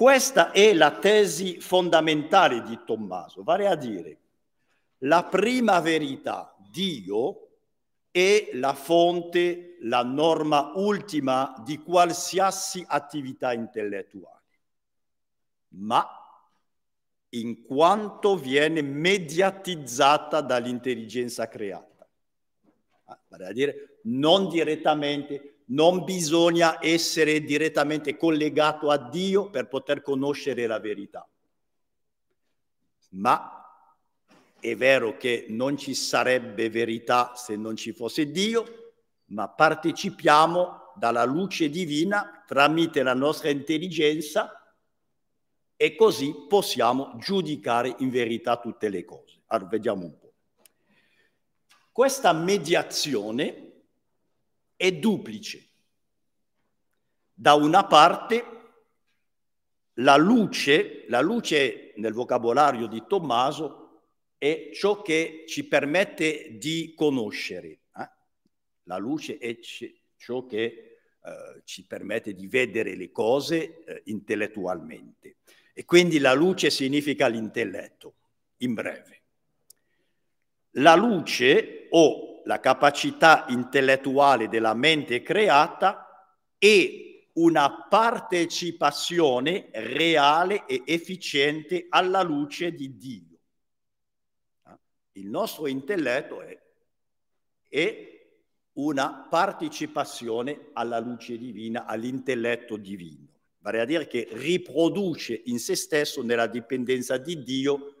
[0.00, 4.18] Questa è la tesi fondamentale di Tommaso, vale a dire
[5.00, 7.48] la prima verità, Dio,
[8.10, 14.40] è la fonte, la norma ultima di qualsiasi attività intellettuale.
[15.72, 16.08] Ma
[17.28, 22.08] in quanto viene mediatizzata dall'intelligenza creata.
[23.04, 30.02] Ah, vale a dire, non direttamente, non bisogna essere direttamente collegato a Dio per poter
[30.02, 31.28] conoscere la verità.
[33.10, 33.54] Ma
[34.58, 38.92] è vero che non ci sarebbe verità se non ci fosse Dio,
[39.26, 44.74] ma partecipiamo dalla luce divina tramite la nostra intelligenza
[45.76, 49.40] e così possiamo giudicare in verità tutte le cose.
[49.46, 50.32] Allora, vediamo un po'.
[51.92, 53.69] Questa mediazione
[54.80, 55.68] è duplice.
[57.34, 58.44] Da una parte
[59.94, 64.06] la luce, la luce nel vocabolario di Tommaso
[64.38, 67.68] è ciò che ci permette di conoscere.
[67.94, 68.10] Eh?
[68.84, 69.58] La luce è
[70.16, 75.36] ciò che eh, ci permette di vedere le cose eh, intellettualmente.
[75.74, 78.14] E quindi la luce significa l'intelletto,
[78.58, 79.22] in breve.
[80.70, 86.06] La luce o la capacità intellettuale della mente creata
[86.58, 93.38] è una partecipazione reale e efficiente alla luce di Dio.
[95.12, 96.58] Il nostro intelletto è,
[97.68, 98.08] è
[98.74, 103.28] una partecipazione alla luce divina, all'intelletto divino
[103.60, 107.94] vale a dire che riproduce in se stesso, nella dipendenza di Dio,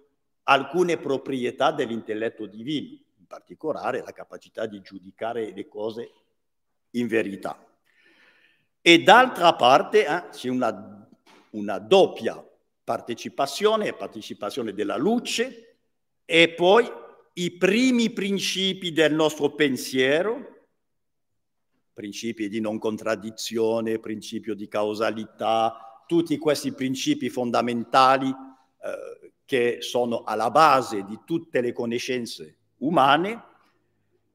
[0.44, 2.98] alcune proprietà dell'intelletto divino, in
[3.30, 6.10] particolare la capacità di giudicare le cose
[6.94, 7.64] in verità.
[8.82, 11.08] E d'altra parte eh, c'è una,
[11.50, 12.44] una doppia
[12.82, 15.76] partecipazione, partecipazione della luce
[16.24, 16.90] e poi
[17.34, 20.66] i primi principi del nostro pensiero,
[21.92, 30.50] principi di non contraddizione, principio di causalità, tutti questi principi fondamentali eh, che sono alla
[30.50, 33.42] base di tutte le conoscenze umane,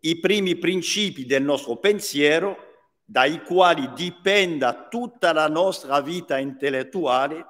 [0.02, 2.58] i primi principi del nostro pensiero
[3.04, 7.46] dai quali dipenda tutta la nostra vita intellettuale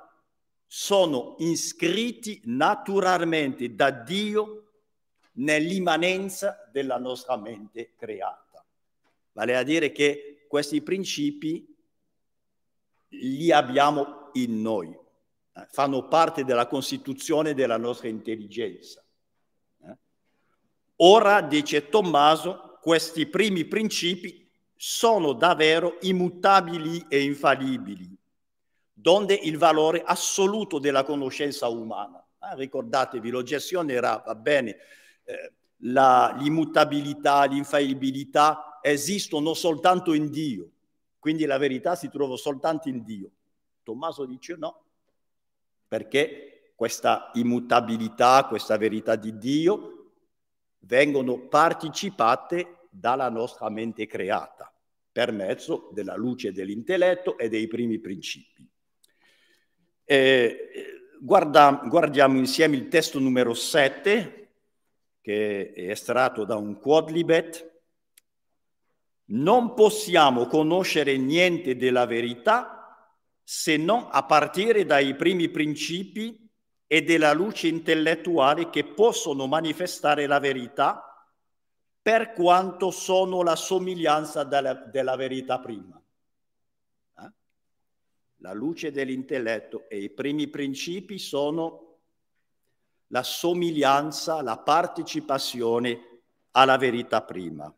[0.67, 4.71] sono iscritti naturalmente da Dio
[5.33, 8.65] nell'immanenza della nostra mente creata.
[9.31, 11.73] Vale a dire che questi principi
[13.09, 19.04] li abbiamo in noi, eh, fanno parte della costituzione della nostra intelligenza.
[20.97, 28.15] Ora, dice Tommaso, questi primi principi sono davvero immutabili e infallibili,
[28.93, 32.23] donde il valore assoluto della conoscenza umana.
[32.39, 34.77] Eh, ricordatevi, l'oggezione era, va bene,
[35.25, 40.69] eh, la, l'immutabilità, l'infallibilità esistono soltanto in Dio,
[41.19, 43.31] quindi la verità si trova soltanto in Dio.
[43.83, 44.83] Tommaso dice no,
[45.87, 49.94] perché questa immutabilità, questa verità di Dio
[50.85, 54.71] vengono partecipate dalla nostra mente creata
[55.11, 58.67] per mezzo della luce dell'intelletto e dei primi principi.
[60.03, 64.49] Eh, guarda, guardiamo insieme il testo numero 7,
[65.21, 67.73] che è estratto da un quodlibet,
[69.27, 72.75] non possiamo conoscere niente della verità
[73.41, 76.44] se non a partire dai primi principi
[76.95, 81.29] e della luce intellettuale che possono manifestare la verità
[82.01, 86.01] per quanto sono la somiglianza della, della verità prima.
[87.19, 87.31] Eh?
[88.37, 91.97] La luce dell'intelletto e i primi principi sono
[93.07, 96.21] la somiglianza, la partecipazione
[96.51, 97.75] alla verità prima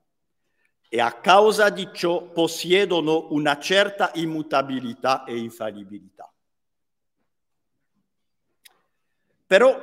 [0.90, 6.27] e a causa di ciò possiedono una certa immutabilità e infallibilità.
[9.48, 9.80] Però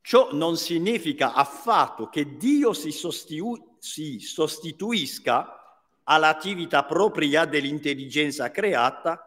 [0.00, 9.22] ciò non significa affatto che Dio si, sostitu- si sostituisca all'attività propria dell'intelligenza creata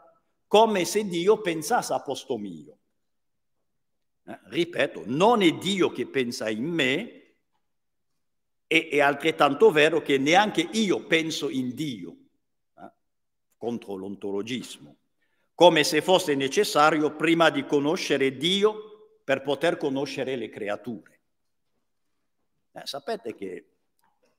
[0.48, 2.80] come se Dio pensasse a posto mio.
[4.26, 7.36] Eh, ripeto, non è Dio che pensa in me,
[8.66, 12.16] e è altrettanto vero che neanche io penso in Dio
[12.78, 12.92] eh,
[13.56, 14.98] contro l'ontologismo,
[15.54, 18.91] come se fosse necessario prima di conoscere Dio
[19.32, 21.20] per poter conoscere le creature.
[22.74, 23.66] Eh, sapete che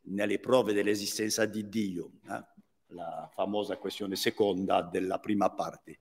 [0.09, 2.45] nelle prove dell'esistenza di Dio, eh,
[2.89, 6.01] la famosa questione seconda della prima parte,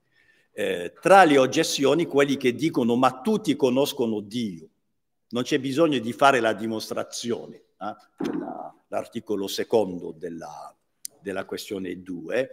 [0.51, 4.67] eh, tra le oggezioni quelli che dicono ma tutti conoscono Dio,
[5.29, 7.95] non c'è bisogno di fare la dimostrazione eh,
[8.89, 10.75] l'articolo secondo della,
[11.21, 12.49] della questione 2,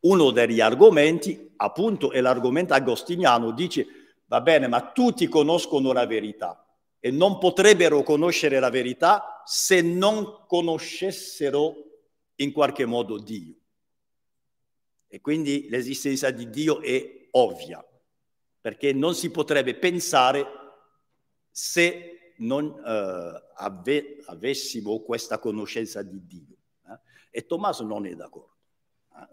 [0.00, 3.97] uno degli argomenti, appunto, è l'argomento agostiniano, dice,
[4.28, 6.64] va bene, ma tutti conoscono la verità
[7.00, 11.74] e non potrebbero conoscere la verità se non conoscessero
[12.36, 13.56] in qualche modo Dio.
[15.10, 17.82] e quindi l'esistenza di Dio è ovvia,
[18.60, 20.46] perché non si potrebbe pensare
[21.50, 26.56] se non eh, ave- avessimo questa conoscenza di Dio.
[26.86, 27.38] Eh?
[27.38, 28.56] E Tommaso non è d'accordo.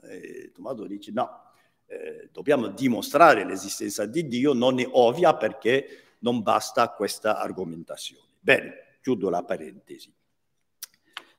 [0.09, 0.51] Eh?
[0.53, 1.51] Tommaso dice no,
[1.87, 8.27] eh, dobbiamo dimostrare l'esistenza di Dio, non è ovvia perché non basta questa argomentazione.
[8.39, 10.13] Bene, chiudo la parentesi.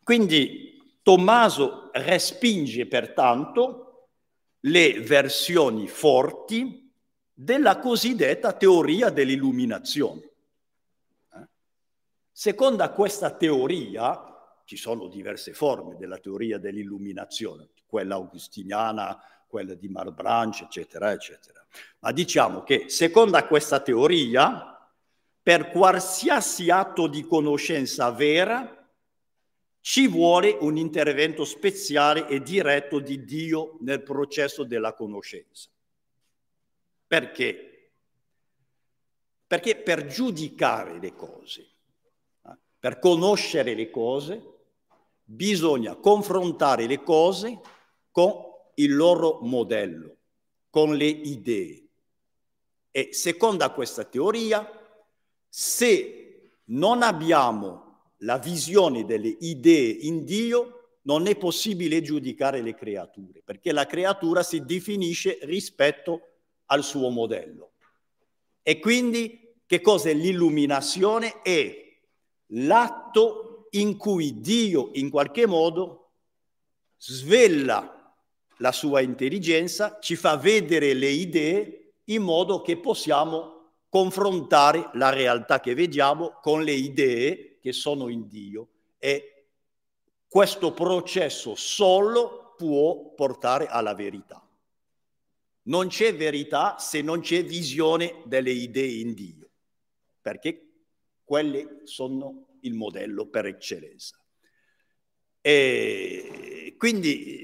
[0.03, 4.09] Quindi Tommaso respinge pertanto
[4.61, 6.93] le versioni forti
[7.33, 10.31] della cosiddetta teoria dell'illuminazione.
[11.33, 11.49] Eh?
[12.33, 14.21] Secondo questa teoria,
[14.65, 19.17] ci sono diverse forme della teoria dell'illuminazione, quella augustiniana,
[19.47, 21.65] quella di Malebranche, eccetera, eccetera.
[22.01, 24.73] Ma diciamo che secondo questa teoria,
[25.43, 28.73] per qualsiasi atto di conoscenza vera,
[29.81, 35.71] ci vuole un intervento speciale e diretto di Dio nel processo della conoscenza.
[37.07, 37.93] Perché?
[39.47, 41.61] Perché per giudicare le cose,
[42.43, 44.43] eh, per conoscere le cose,
[45.23, 47.61] bisogna confrontare le cose
[48.11, 48.33] con
[48.77, 50.17] il loro modello,
[50.71, 51.85] con le idee.
[52.91, 54.69] E secondo questa teoria,
[55.49, 63.43] se non abbiamo la visione delle idee in Dio, non è possibile giudicare le creature,
[63.45, 66.21] perché la creatura si definisce rispetto
[66.67, 67.73] al suo modello.
[68.63, 71.43] E quindi che cos'è l'illuminazione?
[71.43, 71.85] È
[72.47, 76.11] l'atto in cui Dio in qualche modo
[76.97, 77.96] svela
[78.59, 85.61] la sua intelligenza, ci fa vedere le idee in modo che possiamo confrontare la realtà
[85.61, 89.47] che vediamo con le idee che sono in Dio e
[90.29, 94.43] questo processo solo può portare alla verità.
[95.63, 99.49] Non c'è verità se non c'è visione delle idee in Dio,
[100.21, 100.63] perché
[101.25, 104.21] quelle sono il modello per eccellenza.
[105.41, 107.36] E quindi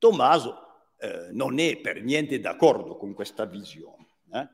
[0.00, 4.06] Tommaso eh, non è per niente d'accordo con questa visione.
[4.32, 4.48] Eh?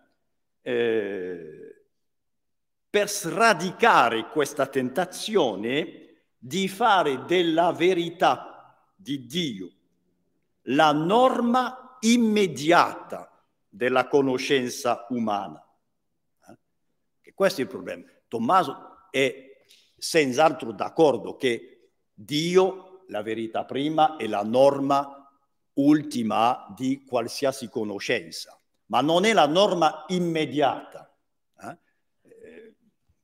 [0.61, 1.84] Eh,
[2.90, 9.70] per sradicare questa tentazione di fare della verità di Dio
[10.62, 13.30] la norma immediata
[13.68, 15.64] della conoscenza umana.
[17.22, 17.34] Eh?
[17.34, 18.03] questo è il problema.
[18.26, 19.62] Tommaso è
[19.97, 25.15] senz'altro d'accordo che Dio, la verità prima, è la norma
[25.77, 31.11] ultima di qualsiasi conoscenza, ma non è la norma immediata.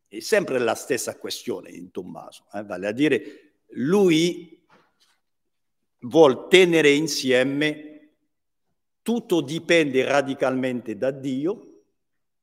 [0.09, 2.63] È sempre la stessa questione in Tommaso, eh?
[2.65, 4.63] vale a dire lui
[6.01, 7.93] vuol tenere insieme
[9.01, 11.85] tutto dipende radicalmente da Dio,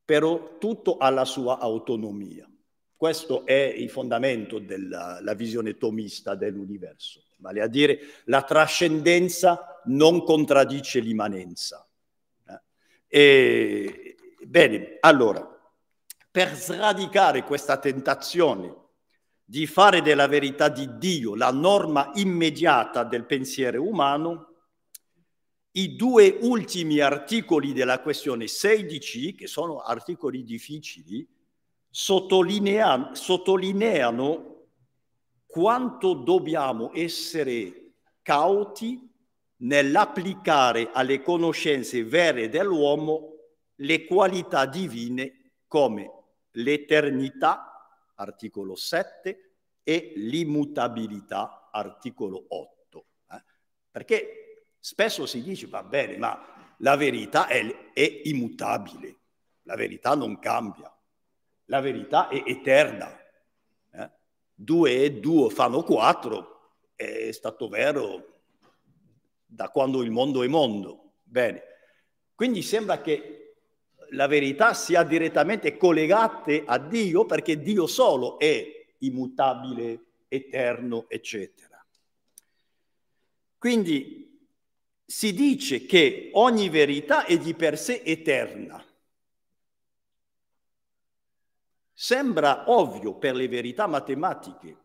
[0.04, 2.50] però tutto ha la sua autonomia.
[2.96, 11.00] Questo è il fondamento della visione tomista dell'universo, vale a dire la trascendenza non contraddice
[11.00, 11.88] l'immanenza.
[12.48, 12.62] Eh?
[13.08, 14.16] E,
[14.46, 15.48] bene, allora,
[16.32, 18.76] per sradicare questa tentazione
[19.44, 24.46] di fare della verità di Dio la norma immediata del pensiero umano,
[25.72, 31.28] i due ultimi articoli della questione 16, che sono articoli difficili,
[31.90, 34.68] sottolineano, sottolineano
[35.48, 39.09] quanto dobbiamo essere cauti
[39.62, 43.36] nell'applicare alle conoscenze vere dell'uomo
[43.76, 46.12] le qualità divine come
[46.52, 49.52] l'eternità, articolo 7,
[49.84, 53.06] e l'immutabilità, articolo 8.
[53.32, 53.44] Eh?
[53.90, 59.18] Perché spesso si dice, va bene, ma la verità è, è immutabile,
[59.64, 60.94] la verità non cambia,
[61.66, 63.18] la verità è eterna.
[63.92, 64.12] Eh?
[64.54, 66.58] Due e due fanno quattro,
[66.96, 68.39] è stato vero
[69.52, 71.14] da quando il mondo è mondo.
[71.24, 71.64] Bene,
[72.36, 73.56] quindi sembra che
[74.12, 81.84] la verità sia direttamente collegata a Dio perché Dio solo è immutabile, eterno, eccetera.
[83.58, 84.48] Quindi
[85.06, 88.84] si dice che ogni verità è di per sé eterna.
[91.92, 94.78] Sembra ovvio per le verità matematiche.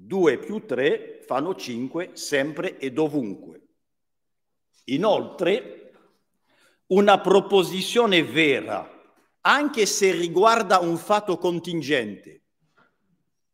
[0.00, 3.60] 2 più 3 fanno 5 sempre e dovunque.
[4.84, 5.92] Inoltre,
[6.86, 8.88] una proposizione vera,
[9.42, 12.42] anche se riguarda un fatto contingente.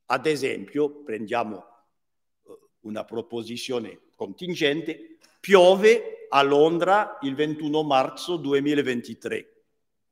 [0.06, 1.56] Ad esempio, prendiamo
[2.46, 9.62] eh, una proposizione contingente, piove a Londra il 21 marzo 2023.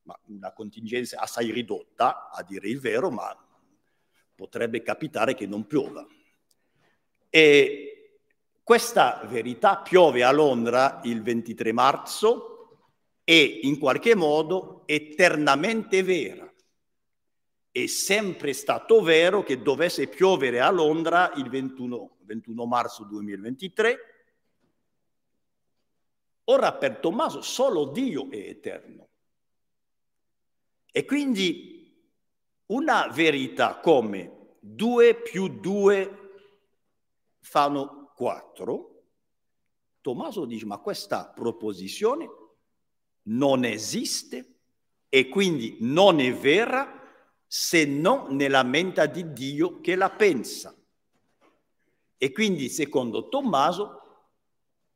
[0.04, 3.36] Ma una contingenza assai ridotta, a dire il vero, ma
[4.34, 6.04] potrebbe capitare che non piova.
[7.34, 8.18] E
[8.62, 12.80] questa verità piove a Londra il 23 marzo
[13.24, 16.52] e in qualche modo eternamente vera.
[17.70, 23.98] È sempre stato vero che dovesse piovere a Londra il 21, 21 marzo 2023.
[26.44, 29.08] Ora per Tommaso solo Dio è eterno.
[30.92, 31.96] E quindi
[32.66, 36.21] una verità come 2 più 2
[37.42, 38.92] fanno 4,
[40.00, 42.28] Tommaso dice ma questa proposizione
[43.24, 44.54] non esiste
[45.08, 47.00] e quindi non è vera
[47.46, 50.74] se non nella mente di Dio che la pensa.
[52.16, 54.00] E quindi secondo Tommaso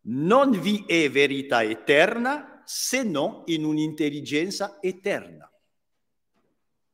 [0.09, 5.51] non vi è verità eterna se non in un'intelligenza eterna.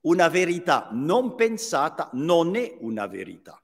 [0.01, 3.62] Una verità non pensata non è una verità.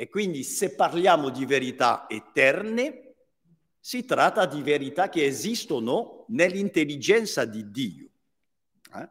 [0.00, 3.16] E quindi se parliamo di verità eterne,
[3.78, 8.08] si tratta di verità che esistono nell'intelligenza di Dio.
[8.94, 9.10] Eh?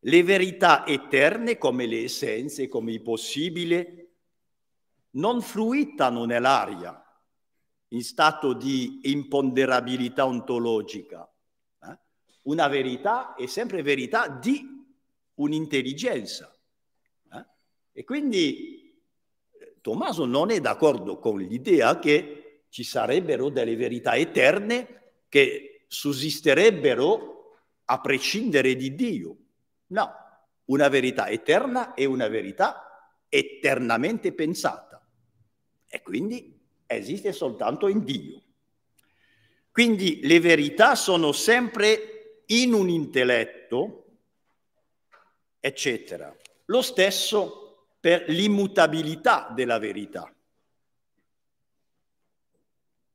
[0.00, 4.08] Le verità eterne, come le essenze, come il possibile,
[5.10, 7.00] non fruitano nell'aria
[7.90, 11.32] in stato di imponderabilità ontologica.
[11.80, 11.98] Eh?
[12.42, 14.84] Una verità è sempre verità di
[15.34, 16.52] un'intelligenza.
[17.32, 17.46] Eh?
[17.92, 18.77] E quindi
[19.80, 28.00] Tommaso non è d'accordo con l'idea che ci sarebbero delle verità eterne che sussisterebbero a
[28.00, 29.36] prescindere di Dio.
[29.88, 30.12] No,
[30.66, 35.06] una verità eterna è una verità eternamente pensata
[35.88, 38.42] e quindi esiste soltanto in Dio.
[39.70, 44.04] Quindi le verità sono sempre in un intelletto
[45.60, 46.34] eccetera.
[46.66, 47.67] Lo stesso
[48.00, 50.32] per l'immutabilità della verità.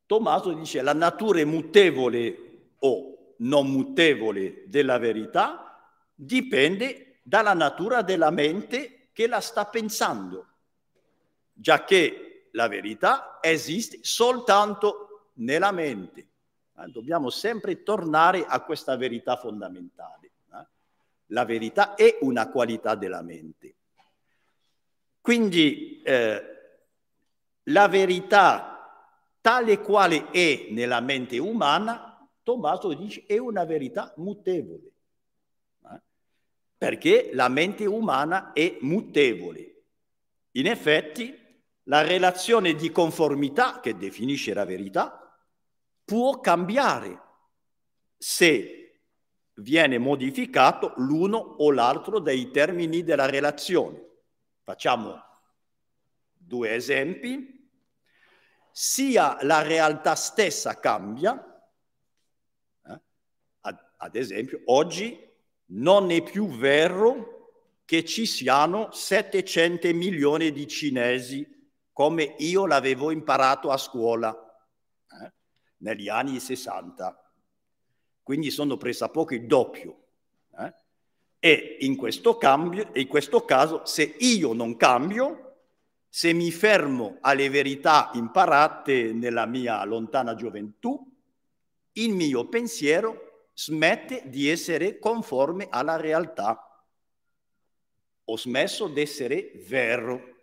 [0.05, 5.63] Tommaso dice la natura mutevole o non mutevole della verità
[6.13, 10.47] dipende dalla natura della mente che la sta pensando,
[11.53, 16.27] già che la verità esiste soltanto nella mente.
[16.88, 20.31] Dobbiamo sempre tornare a questa verità fondamentale.
[21.27, 23.75] La verità è una qualità della mente.
[25.24, 26.43] Quindi eh,
[27.67, 29.07] la verità
[29.39, 34.91] tale quale è nella mente umana, Tommaso dice, è una verità mutevole.
[35.89, 36.01] Eh?
[36.78, 39.84] Perché la mente umana è mutevole.
[40.51, 41.34] In effetti,
[41.84, 45.41] la relazione di conformità che definisce la verità
[46.03, 47.21] può cambiare
[48.17, 48.99] se
[49.53, 54.11] viene modificato l'uno o l'altro dei termini della relazione.
[54.64, 55.22] Facciamo
[56.34, 57.61] due esempi.
[58.72, 61.61] Sia la realtà stessa cambia,
[62.86, 63.01] eh?
[63.61, 65.32] ad, ad esempio, oggi
[65.66, 73.70] non è più vero che ci siano 700 milioni di cinesi come io l'avevo imparato
[73.70, 74.36] a scuola
[75.22, 75.34] eh?
[75.78, 77.24] negli anni 60
[78.24, 80.02] quindi sono pressappoco il doppio.
[81.45, 85.55] E in questo, cambio, in questo caso, se io non cambio,
[86.07, 91.05] se mi fermo alle verità imparate nella mia lontana gioventù,
[91.91, 96.81] il mio pensiero smette di essere conforme alla realtà.
[98.23, 100.35] Ho smesso di essere vero.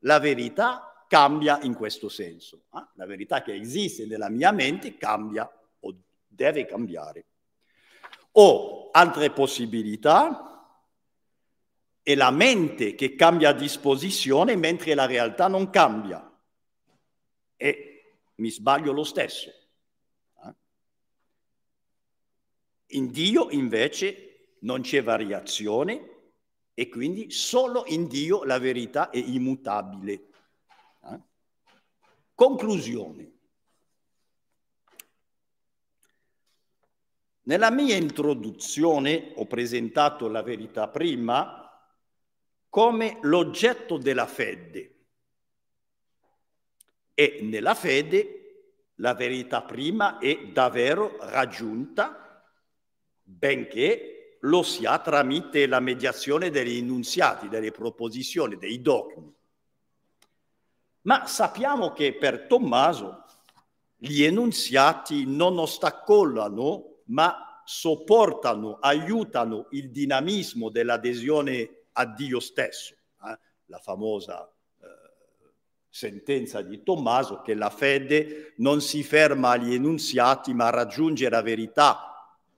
[0.00, 2.64] La verità cambia in questo senso.
[2.74, 2.84] Eh?
[2.94, 5.48] La verità che esiste nella mia mente cambia
[6.26, 7.26] deve cambiare.
[8.32, 10.50] O altre possibilità,
[12.02, 16.26] è la mente che cambia disposizione mentre la realtà non cambia.
[17.56, 17.90] E
[18.36, 19.50] mi sbaglio lo stesso.
[20.44, 20.54] Eh?
[22.88, 26.08] In Dio invece non c'è variazione
[26.74, 30.12] e quindi solo in Dio la verità è immutabile.
[31.04, 31.20] Eh?
[32.34, 33.38] Conclusione.
[37.50, 41.68] Nella mia introduzione ho presentato la verità prima
[42.68, 44.98] come l'oggetto della fede
[47.12, 52.40] e nella fede la verità prima è davvero raggiunta,
[53.20, 59.34] benché lo sia tramite la mediazione degli innunziati, delle proposizioni, dei dogmi.
[61.00, 63.24] Ma sappiamo che per Tommaso
[63.96, 72.94] gli enunziati non ostacolano, ma sopportano, aiutano il dinamismo dell'adesione a Dio stesso.
[73.24, 73.38] Eh?
[73.66, 74.86] La famosa eh,
[75.88, 82.10] sentenza di Tommaso che la fede non si ferma agli enunziati, ma raggiunge la verità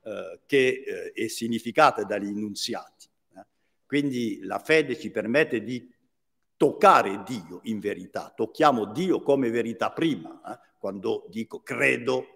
[0.03, 3.09] eh, che eh, è significata dagli enunziati.
[3.37, 3.47] Eh?
[3.87, 5.91] Quindi la fede ci permette di
[6.57, 10.41] toccare Dio in verità, tocchiamo Dio come verità prima.
[10.47, 10.71] Eh?
[10.79, 12.27] Quando dico credo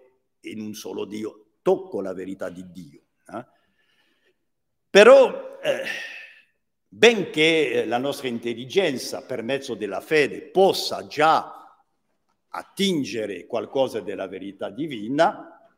[0.41, 3.01] in un solo Dio, tocco la verità di Dio.
[3.27, 3.45] Eh?
[4.89, 5.83] Però, eh,
[6.87, 11.85] benché la nostra intelligenza per mezzo della fede possa già
[12.47, 15.69] attingere qualcosa della verità divina,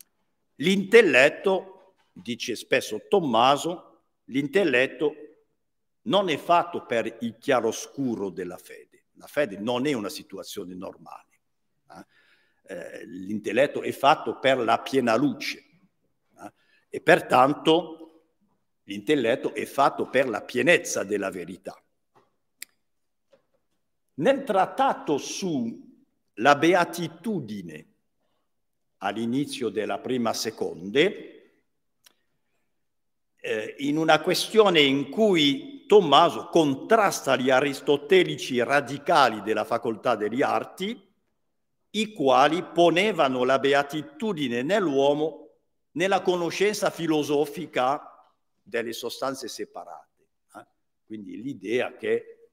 [0.58, 5.16] l'intelletto, dice spesso Tommaso, l'intelletto
[6.04, 9.06] non è fatto per il chiaroscuro della fede.
[9.14, 11.40] La fede non è una situazione normale.
[11.90, 12.76] Eh?
[12.76, 15.69] Eh, l'intelletto è fatto per la piena luce eh?
[16.90, 18.00] E pertanto
[18.84, 21.80] l'intelletto è fatto per la pienezza della verità.
[24.16, 27.86] Nel trattato sulla beatitudine
[28.98, 31.36] all'inizio della prima seconde,
[33.36, 41.08] eh, in una questione in cui Tommaso contrasta gli aristotelici radicali della facoltà degli arti,
[41.92, 45.49] i quali ponevano la beatitudine nell'uomo
[46.00, 48.02] nella conoscenza filosofica
[48.64, 50.28] delle sostanze separate.
[50.56, 50.66] Eh?
[51.06, 52.52] Quindi l'idea che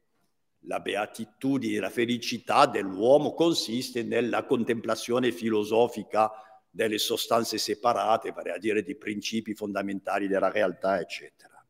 [0.63, 6.29] la beatitudine, la felicità dell'uomo consiste nella contemplazione filosofica
[6.69, 11.65] delle sostanze separate, vale a dire di principi fondamentali della realtà, eccetera.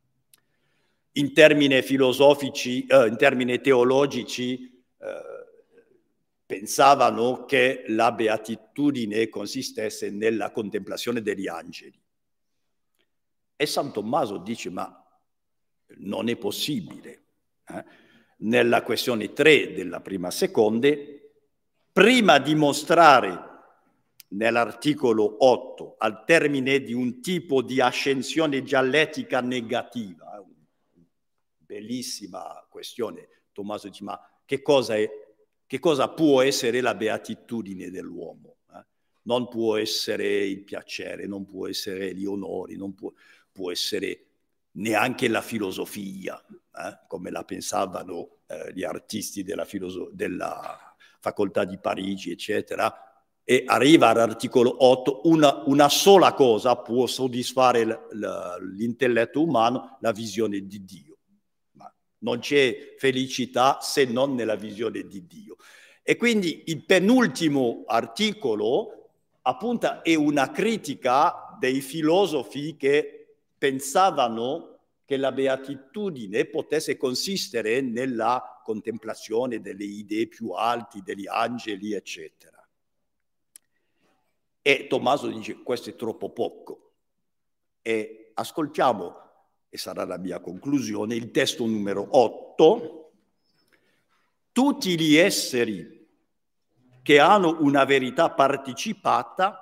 [1.12, 5.36] In termini filosofici, eh, in termini teologici, eh,
[6.47, 12.01] pensavano che la beatitudine consistesse nella contemplazione degli angeli.
[13.57, 15.05] E San Tommaso dice, ma
[15.99, 17.24] non è possibile.
[17.66, 17.84] Eh?
[18.38, 21.32] Nella questione 3 della prima seconde,
[21.92, 23.44] prima di mostrare
[24.28, 30.44] nell'articolo 8, al termine di un tipo di ascensione dialettica negativa,
[31.59, 35.09] bellissima questione, Tommaso dice, ma che cosa, è,
[35.66, 38.58] che cosa può essere la beatitudine dell'uomo?
[38.72, 38.84] Eh?
[39.22, 43.12] Non può essere il piacere, non può essere gli onori, non può,
[43.50, 44.26] può essere
[44.72, 46.98] neanche la filosofia, eh?
[47.08, 53.06] come la pensavano eh, gli artisti della, filoso- della facoltà di Parigi, eccetera,
[53.48, 58.08] e arriva all'articolo 8, una, una sola cosa può soddisfare
[58.76, 61.05] l'intelletto umano, la visione di Dio.
[62.27, 65.57] Non c'è felicità se non nella visione di Dio.
[66.03, 69.11] E quindi il penultimo articolo
[69.43, 79.61] appunto è una critica dei filosofi che pensavano che la beatitudine potesse consistere nella contemplazione
[79.61, 82.68] delle idee più alti, degli angeli, eccetera.
[84.62, 86.91] E Tommaso dice questo è troppo poco.
[87.83, 89.26] E ascoltiamo,
[89.77, 93.12] e sarà la mia conclusione, il testo numero 8.
[94.51, 96.09] Tutti gli esseri
[97.03, 99.61] che hanno una verità partecipata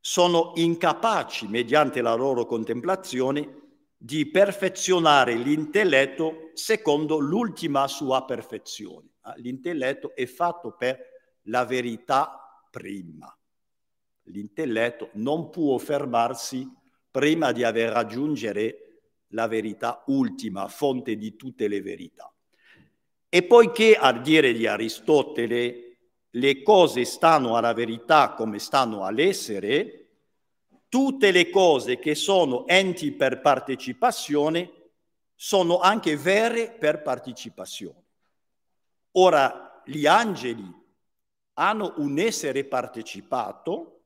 [0.00, 3.64] sono incapaci, mediante la loro contemplazione,
[3.98, 9.08] di perfezionare l'intelletto secondo l'ultima sua perfezione.
[9.22, 10.98] Ah, l'intelletto è fatto per
[11.42, 13.30] la verità prima
[14.26, 16.68] l'intelletto non può fermarsi
[17.10, 18.85] prima di aver raggiungere
[19.36, 22.32] la verità ultima, fonte di tutte le verità.
[23.28, 25.98] E poiché, a dire di Aristotele,
[26.30, 30.08] le cose stanno alla verità come stanno all'essere,
[30.88, 34.72] tutte le cose che sono enti per partecipazione
[35.34, 38.04] sono anche vere per partecipazione.
[39.12, 40.64] Ora, gli angeli
[41.54, 43.96] hanno un essere partecipato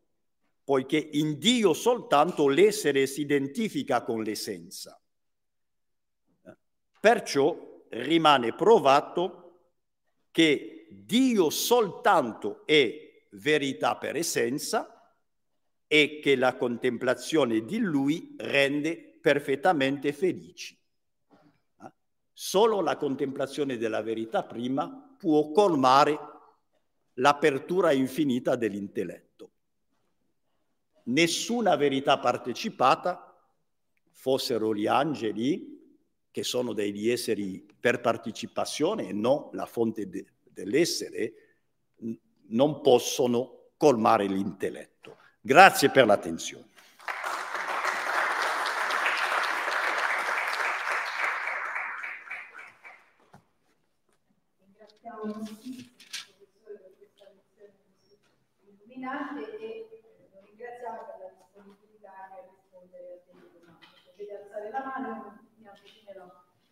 [0.65, 5.00] poiché in Dio soltanto l'essere si identifica con l'essenza.
[7.01, 9.39] Perciò rimane provato
[10.31, 15.15] che Dio soltanto è verità per essenza
[15.87, 20.79] e che la contemplazione di Lui rende perfettamente felici.
[22.33, 26.19] Solo la contemplazione della verità prima può colmare
[27.15, 29.31] l'apertura infinita dell'intelletto
[31.11, 33.27] nessuna verità partecipata,
[34.11, 35.80] fossero gli angeli,
[36.31, 41.33] che sono degli esseri per partecipazione e non la fonte de- dell'essere,
[42.49, 45.17] non possono colmare l'intelletto.
[45.41, 46.69] Grazie per l'attenzione.
[59.01, 59.89] illuminante e
[60.33, 63.87] lo ringraziamo per la disponibilità a rispondere a delle domande.
[64.05, 66.27] Potete alzare la mano e mi avvicinerò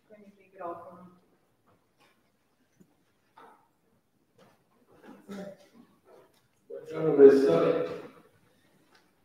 [0.07, 1.17] con il microfono.
[6.99, 8.01] Buongiorno professore.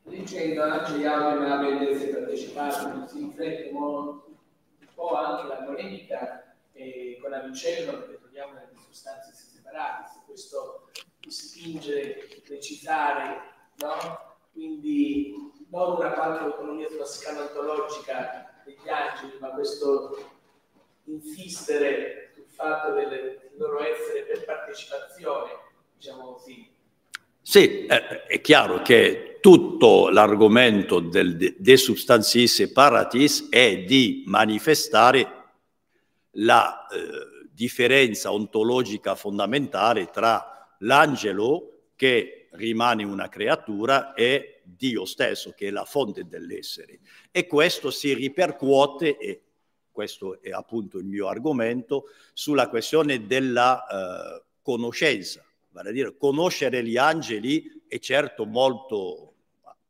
[0.05, 4.21] Leggendo anche gli audio nella avete partecipato, si riflette un
[4.95, 10.89] po' anche la polemica eh, con Avicenno, perché troviamo nelle sostanze separate, se questo
[11.27, 13.41] spinge, precisare,
[13.79, 14.37] no?
[14.53, 15.35] quindi
[15.69, 20.31] non una qualche autonomia sulla scala ontologica degli angeli, ma questo
[21.07, 25.51] insistere sul fatto del loro essere per partecipazione,
[25.97, 26.74] diciamo così,
[27.47, 35.43] sì, è chiaro che tutto l'argomento del De Substantis Separatis è di manifestare
[36.37, 45.67] la eh, differenza ontologica fondamentale tra l'angelo, che rimane una creatura, e Dio stesso, che
[45.67, 47.01] è la fonte dell'essere.
[47.31, 49.43] E questo si ripercuote, e
[49.93, 55.44] questo è appunto il mio argomento, sulla questione della eh, conoscenza
[55.75, 59.35] vale a dire conoscere gli angeli è certo molto,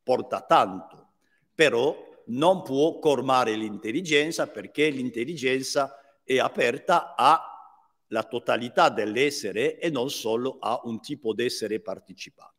[0.02, 1.10] porta tanto,
[1.54, 1.94] però
[2.28, 10.80] non può colmare l'intelligenza perché l'intelligenza è aperta alla totalità dell'essere e non solo a
[10.84, 12.53] un tipo d'essere partecipato.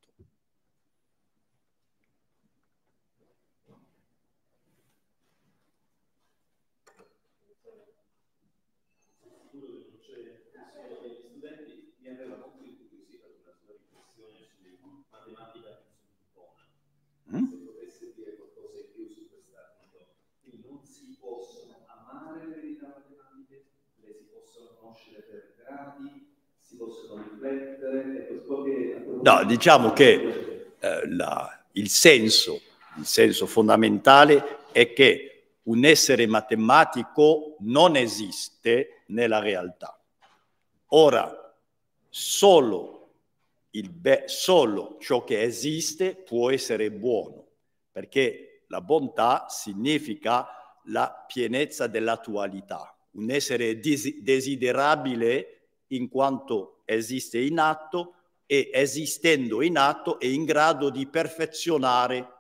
[29.22, 32.62] No, diciamo che eh, la, il, senso,
[32.98, 40.00] il senso fondamentale è che un essere matematico non esiste nella realtà.
[40.90, 41.56] Ora,
[42.10, 43.14] solo,
[43.72, 47.48] be- solo ciò che esiste può essere buono,
[47.92, 50.48] perché la bontà significa
[50.86, 58.14] la pienezza dell'attualità, un essere des- desiderabile in quanto esiste in atto
[58.46, 62.34] e esistendo in atto è in grado di perfezionare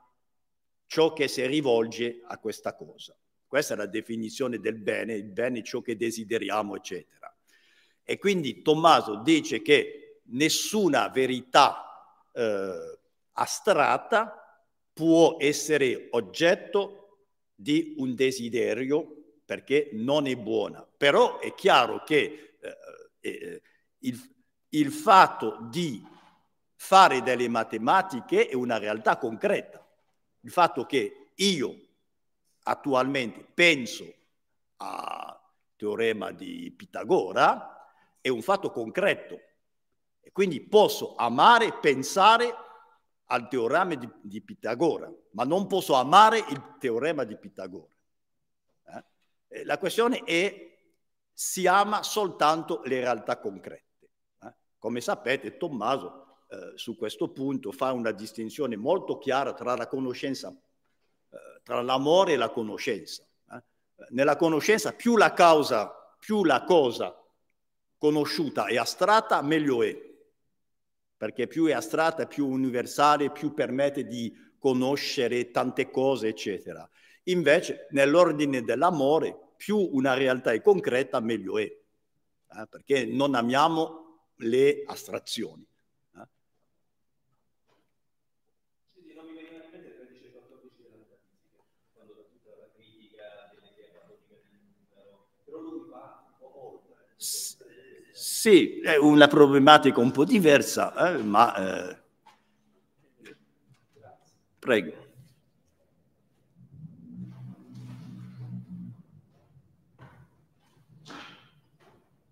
[0.86, 3.18] ciò che si rivolge a questa cosa.
[3.48, 7.34] Questa è la definizione del bene, il bene ciò che desideriamo, eccetera.
[8.04, 13.00] E quindi Tommaso dice che nessuna verità eh,
[13.34, 14.64] astratta
[14.94, 20.88] può essere oggetto di un desiderio perché non è buona.
[20.98, 22.78] Però è chiaro che eh,
[23.20, 23.62] eh,
[24.00, 24.35] il,
[24.80, 26.06] il fatto di
[26.76, 29.84] fare delle matematiche è una realtà concreta.
[30.42, 31.80] Il fatto che io
[32.64, 34.14] attualmente penso
[34.78, 35.40] al
[35.76, 37.90] teorema di Pitagora
[38.20, 39.40] è un fatto concreto
[40.20, 42.54] e quindi posso amare, pensare
[43.26, 47.94] al teorema di, di Pitagora, ma non posso amare il teorema di Pitagora.
[49.48, 49.64] Eh?
[49.64, 50.78] La questione è
[51.32, 53.85] si ama soltanto le realtà concrete.
[54.86, 60.56] Come sapete, Tommaso eh, su questo punto fa una distinzione molto chiara tra la conoscenza,
[61.32, 63.26] eh, tra l'amore e la conoscenza.
[63.52, 63.64] Eh.
[64.10, 67.20] Nella conoscenza più la causa, più la cosa
[67.98, 70.00] conosciuta è astratta, meglio è.
[71.18, 76.88] Perché più è astratta, più universale, più permette di conoscere tante cose, eccetera.
[77.24, 81.64] Invece, nell'ordine dell'amore, più una realtà è concreta, meglio è.
[81.64, 84.05] Eh, perché non amiamo
[84.38, 85.66] le astrazioni.
[86.16, 86.28] Eh?
[97.18, 101.98] Sì, è una problematica un po' diversa, eh, ma eh,
[104.60, 105.04] prego.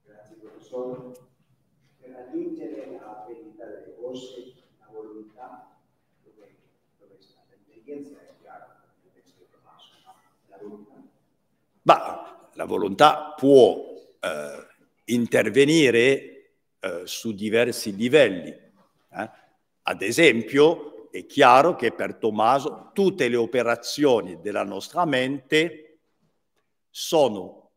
[0.05, 1.31] Grazie professore
[2.33, 5.77] raggiungere la verità delle cose, la volontà,
[6.23, 6.55] dove,
[6.99, 7.82] dove sta l'intelligenza è chiara, la volontà.
[11.83, 13.75] Ma la volontà può
[14.19, 14.67] eh,
[15.05, 16.33] intervenire
[16.79, 18.49] eh, su diversi livelli.
[18.49, 19.29] Eh?
[19.83, 25.99] Ad esempio, è chiaro che per Tommaso tutte le operazioni della nostra mente
[26.89, 27.71] sono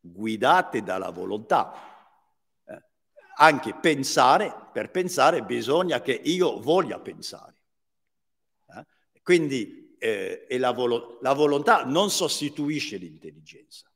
[0.00, 1.72] guidate dalla volontà.
[2.64, 2.82] Eh,
[3.36, 7.51] anche pensare, per pensare bisogna che io voglia pensare.
[9.22, 13.90] Quindi eh, la, volo- la volontà non sostituisce l'intelligenza,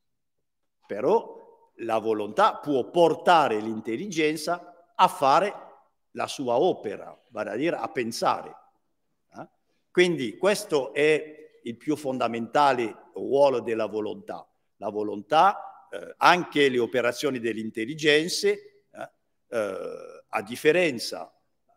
[0.87, 5.53] però la volontà può portare l'intelligenza a fare
[6.13, 8.55] la sua opera, vale a dire a pensare.
[9.37, 9.49] Eh?
[9.91, 14.49] Quindi questo è il più fondamentale ruolo della volontà.
[14.77, 19.11] La volontà, eh, anche le operazioni delle intelligenze, eh,
[19.49, 21.31] eh, a differenza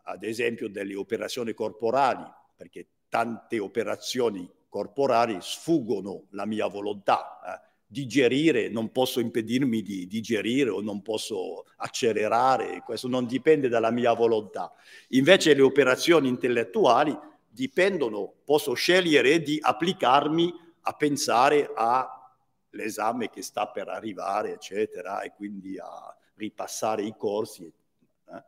[0.04, 2.24] ad esempio delle operazioni corporali,
[2.56, 7.40] perché tante operazioni corporali sfuggono la mia volontà.
[7.46, 7.68] Eh?
[7.92, 14.14] digerire, non posso impedirmi di digerire o non posso accelerare, questo non dipende dalla mia
[14.14, 14.72] volontà.
[15.10, 17.18] Invece le operazioni intellettuali
[17.48, 25.80] dipendono, posso scegliere di applicarmi a pensare all'esame che sta per arrivare, eccetera, e quindi
[25.80, 27.64] a ripassare i corsi.
[27.64, 28.44] Eh.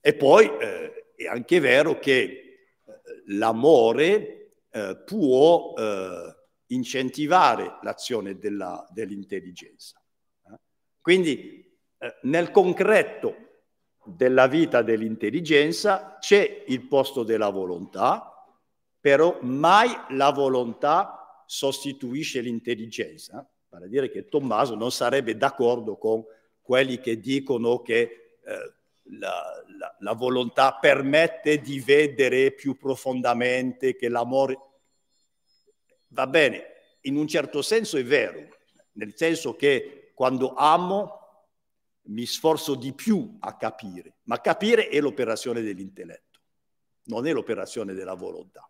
[0.00, 2.45] E poi eh, è anche vero che
[3.26, 10.00] l'amore eh, può eh, incentivare l'azione dell'intelligenza.
[10.50, 10.58] Eh?
[11.00, 13.44] Quindi eh, nel concreto
[14.04, 18.32] della vita dell'intelligenza c'è il posto della volontà,
[19.00, 23.48] però mai la volontà sostituisce l'intelligenza.
[23.68, 26.24] Vale a dire che Tommaso non sarebbe d'accordo con
[26.60, 28.74] quelli che dicono che eh,
[29.10, 34.58] la, la, la, volontà permette di vedere più profondamente che l'amore
[36.08, 36.64] Va bene,
[37.02, 38.48] in un certo senso è vero,
[38.92, 41.20] nel senso che quando amo
[42.04, 46.40] mi sforzo di più a capire, ma capire è l'operazione dell'intelletto,
[47.04, 48.66] non è l'operazione della volontà.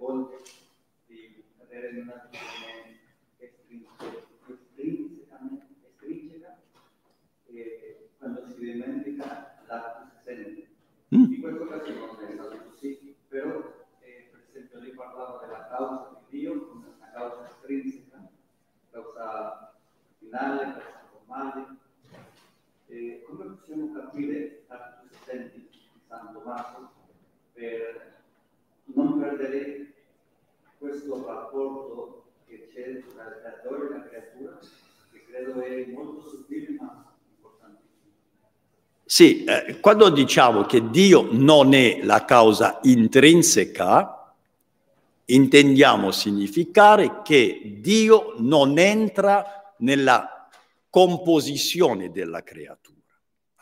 [0.00, 0.42] Volte
[1.06, 2.98] di cadere in una situazione
[5.76, 6.58] estrinseca
[7.46, 10.68] e quando si dimentica l'atto si sente.
[11.14, 11.32] Mm.
[11.32, 16.24] In questo caso non è stato così, però eh, per esempio lei parlava della causa
[16.28, 18.30] di Dio come una causa estrinseca,
[18.90, 19.74] causa
[20.18, 21.79] finale, causa formale.
[23.70, 24.64] Possiamo capire
[25.24, 25.68] sente di
[26.08, 26.90] San Tommaso
[27.52, 28.16] per
[28.86, 29.92] non perdere
[30.76, 34.58] questo rapporto che c'è tra il creatore e la creatura,
[35.12, 38.10] che credo è molto sottile ma importantissimo.
[39.04, 44.34] Sì, eh, quando diciamo che Dio non è la causa intrinseca,
[45.26, 50.48] intendiamo significare che Dio non entra nella
[50.90, 52.79] composizione della creatura.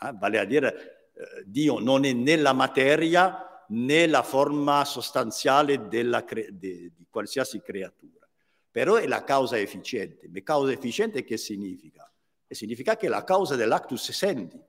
[0.01, 0.13] Eh?
[0.13, 5.87] Vale a dire, eh, Dio non è nella materia nella forma sostanziale
[6.25, 8.27] cre- de- di qualsiasi creatura.
[8.71, 10.27] Però è la causa efficiente.
[10.29, 12.11] Ma causa efficiente che significa?
[12.47, 14.59] E significa che è la causa dell'actus essendi.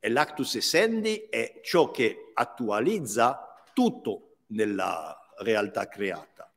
[0.00, 6.52] E l'actus essendi è ciò che attualizza tutto nella realtà creata.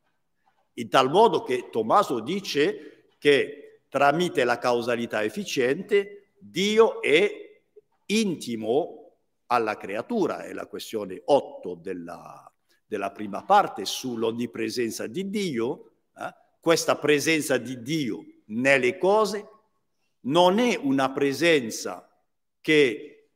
[0.74, 7.62] In tal modo che Tommaso dice che tramite la causalità efficiente Dio è
[8.08, 12.52] intimo alla creatura, è la questione 8 della,
[12.86, 16.34] della prima parte sull'onnipresenza di Dio, eh?
[16.60, 19.48] questa presenza di Dio nelle cose
[20.22, 22.08] non è una presenza
[22.60, 23.30] che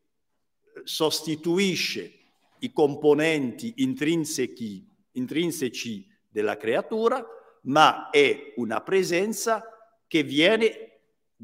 [0.84, 2.14] sostituisce
[2.60, 7.26] i componenti intrinseci, intrinseci della creatura,
[7.64, 9.64] ma è una presenza
[10.08, 10.95] che viene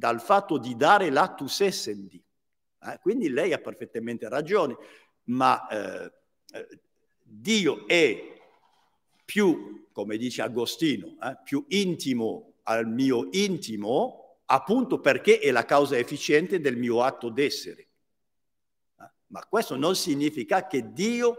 [0.02, 2.19] dal fatto di dare l'attus essendi,
[2.84, 2.99] eh?
[3.02, 4.76] Quindi lei ha perfettamente ragione,
[5.26, 6.11] ma eh,
[6.53, 6.80] eh,
[7.22, 8.34] Dio è
[9.23, 15.98] più, come dice Agostino, eh, più intimo al mio intimo, appunto perché è la causa
[15.98, 17.82] efficiente del mio atto d'essere.
[18.99, 19.11] Eh?
[19.28, 21.38] Ma questo non significa che Dio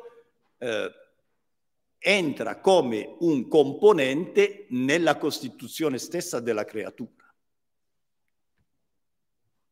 [1.98, 7.34] entra come un componente nella costituzione stessa della creatura.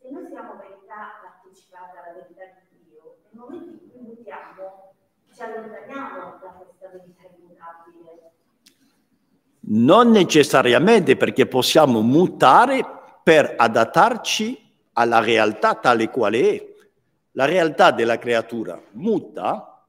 [0.00, 4.77] Se noi siamo verità partecipata alla verità di Dio, nel momento in cui mutiamo,
[5.38, 8.32] ci allontaniamo da questa verità immutabile.
[9.70, 12.84] Non necessariamente perché possiamo mutare
[13.22, 16.74] per adattarci alla realtà tale quale è.
[17.32, 19.86] La realtà della creatura muta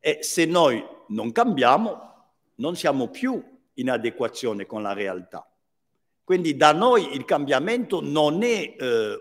[0.00, 2.10] eh, e se noi non cambiamo
[2.56, 3.40] non siamo più
[3.74, 5.48] in adeguazione con la realtà.
[6.24, 9.18] Quindi da noi il cambiamento non è eh,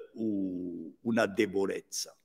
[1.01, 2.15] una debolezza,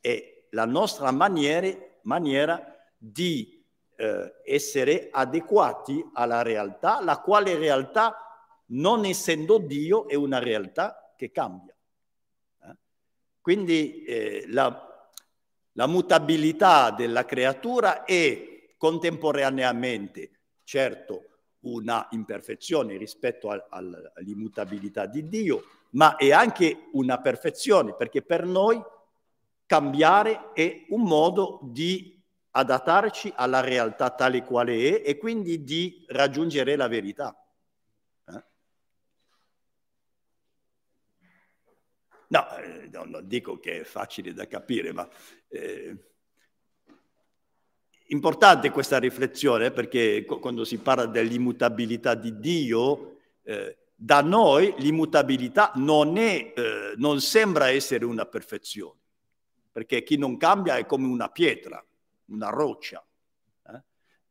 [0.00, 1.68] è la nostra maniera,
[2.08, 3.62] maniera di
[3.96, 8.16] eh, essere adeguati alla realtà, la quale realtà,
[8.70, 11.74] non essendo Dio, è una realtà che cambia.
[13.40, 15.10] Quindi eh, la,
[15.72, 20.30] la mutabilità della creatura è contemporaneamente,
[20.64, 21.24] certo,
[21.60, 28.44] una imperfezione rispetto al, al, all'immutabilità di Dio, ma è anche una perfezione, perché per
[28.44, 28.78] noi
[29.68, 32.18] cambiare è un modo di
[32.52, 37.36] adattarci alla realtà tale quale è e quindi di raggiungere la verità.
[42.30, 45.08] No, eh, non dico che è facile da capire, ma
[45.48, 45.96] eh,
[48.08, 56.18] importante questa riflessione perché quando si parla dell'immutabilità di Dio, eh, da noi l'immutabilità non,
[56.18, 58.97] è, eh, non sembra essere una perfezione,
[59.78, 61.80] perché chi non cambia è come una pietra,
[62.30, 63.00] una roccia.
[63.64, 63.82] Eh?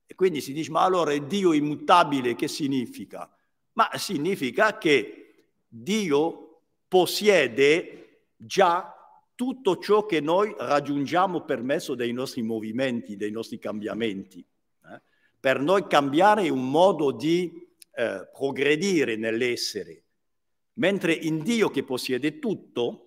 [0.06, 3.34] E quindi si dice, ma allora è Dio immutabile, che significa?
[3.72, 8.94] Ma significa che Dio possiede già
[9.36, 14.46] tutto ciò che noi raggiungiamo per mezzo dei nostri movimenti, dei nostri cambiamenti.
[14.84, 15.02] Eh?
[15.40, 20.04] Per noi cambiare è un modo di eh, progredire nell'essere,
[20.74, 23.07] mentre in Dio che possiede tutto,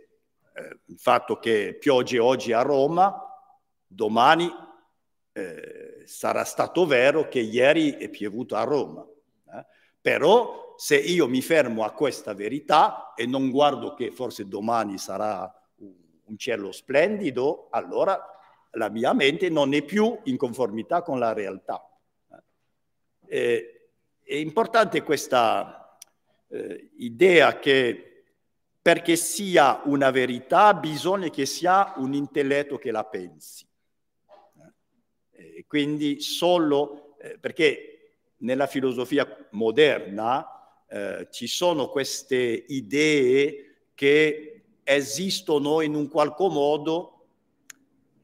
[0.53, 3.25] eh, il fatto che piogge oggi a Roma,
[3.87, 4.49] domani
[5.33, 9.05] eh, sarà stato vero che ieri è piovuto a Roma.
[9.53, 9.65] Eh?
[10.01, 15.53] Però se io mi fermo a questa verità e non guardo che forse domani sarà
[15.77, 18.19] un cielo splendido, allora
[18.71, 21.85] la mia mente non è più in conformità con la realtà.
[23.27, 23.89] Eh,
[24.23, 25.97] è importante questa
[26.47, 28.10] eh, idea che
[28.81, 33.65] perché sia una verità bisogna che sia un intelletto che la pensi.
[35.31, 45.81] Eh, quindi solo eh, perché nella filosofia moderna eh, ci sono queste idee che esistono
[45.81, 47.25] in un qualche modo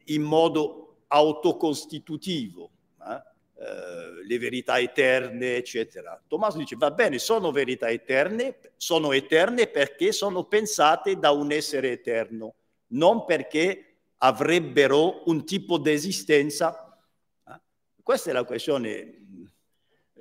[0.05, 3.23] in modo autocostitutivo eh,
[3.59, 6.21] le verità eterne, eccetera.
[6.27, 11.91] Tommaso dice, va bene, sono verità eterne, sono eterne perché sono pensate da un essere
[11.91, 12.53] eterno,
[12.87, 16.99] non perché avrebbero un tipo di esistenza.
[17.47, 17.59] Eh?
[18.03, 19.15] Questa è la questione eh,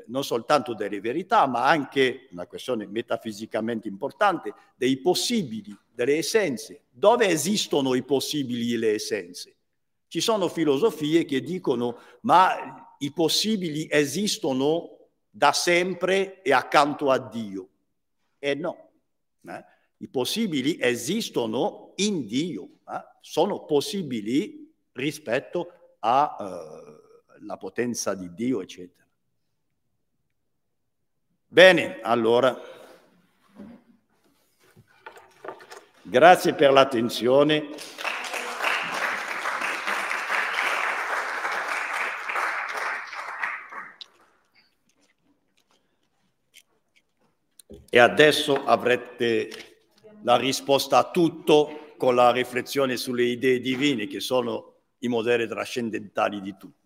[0.06, 6.84] non soltanto delle verità, ma anche una questione metafisicamente importante, dei possibili, delle essenze.
[6.90, 9.54] Dove esistono i possibili e le essenze?
[10.08, 14.96] Ci sono filosofie che dicono, ma i possibili esistono
[15.30, 17.68] da sempre e accanto a Dio.
[18.38, 18.90] E no,
[19.46, 19.64] eh?
[19.98, 23.04] i possibili esistono in Dio, eh?
[23.20, 29.04] sono possibili rispetto alla eh, potenza di Dio, eccetera.
[31.48, 32.58] Bene, allora,
[36.02, 37.68] grazie per l'attenzione.
[47.96, 49.48] E adesso avrete
[50.22, 56.42] la risposta a tutto con la riflessione sulle idee divine che sono i modelli trascendentali
[56.42, 56.85] di tutto.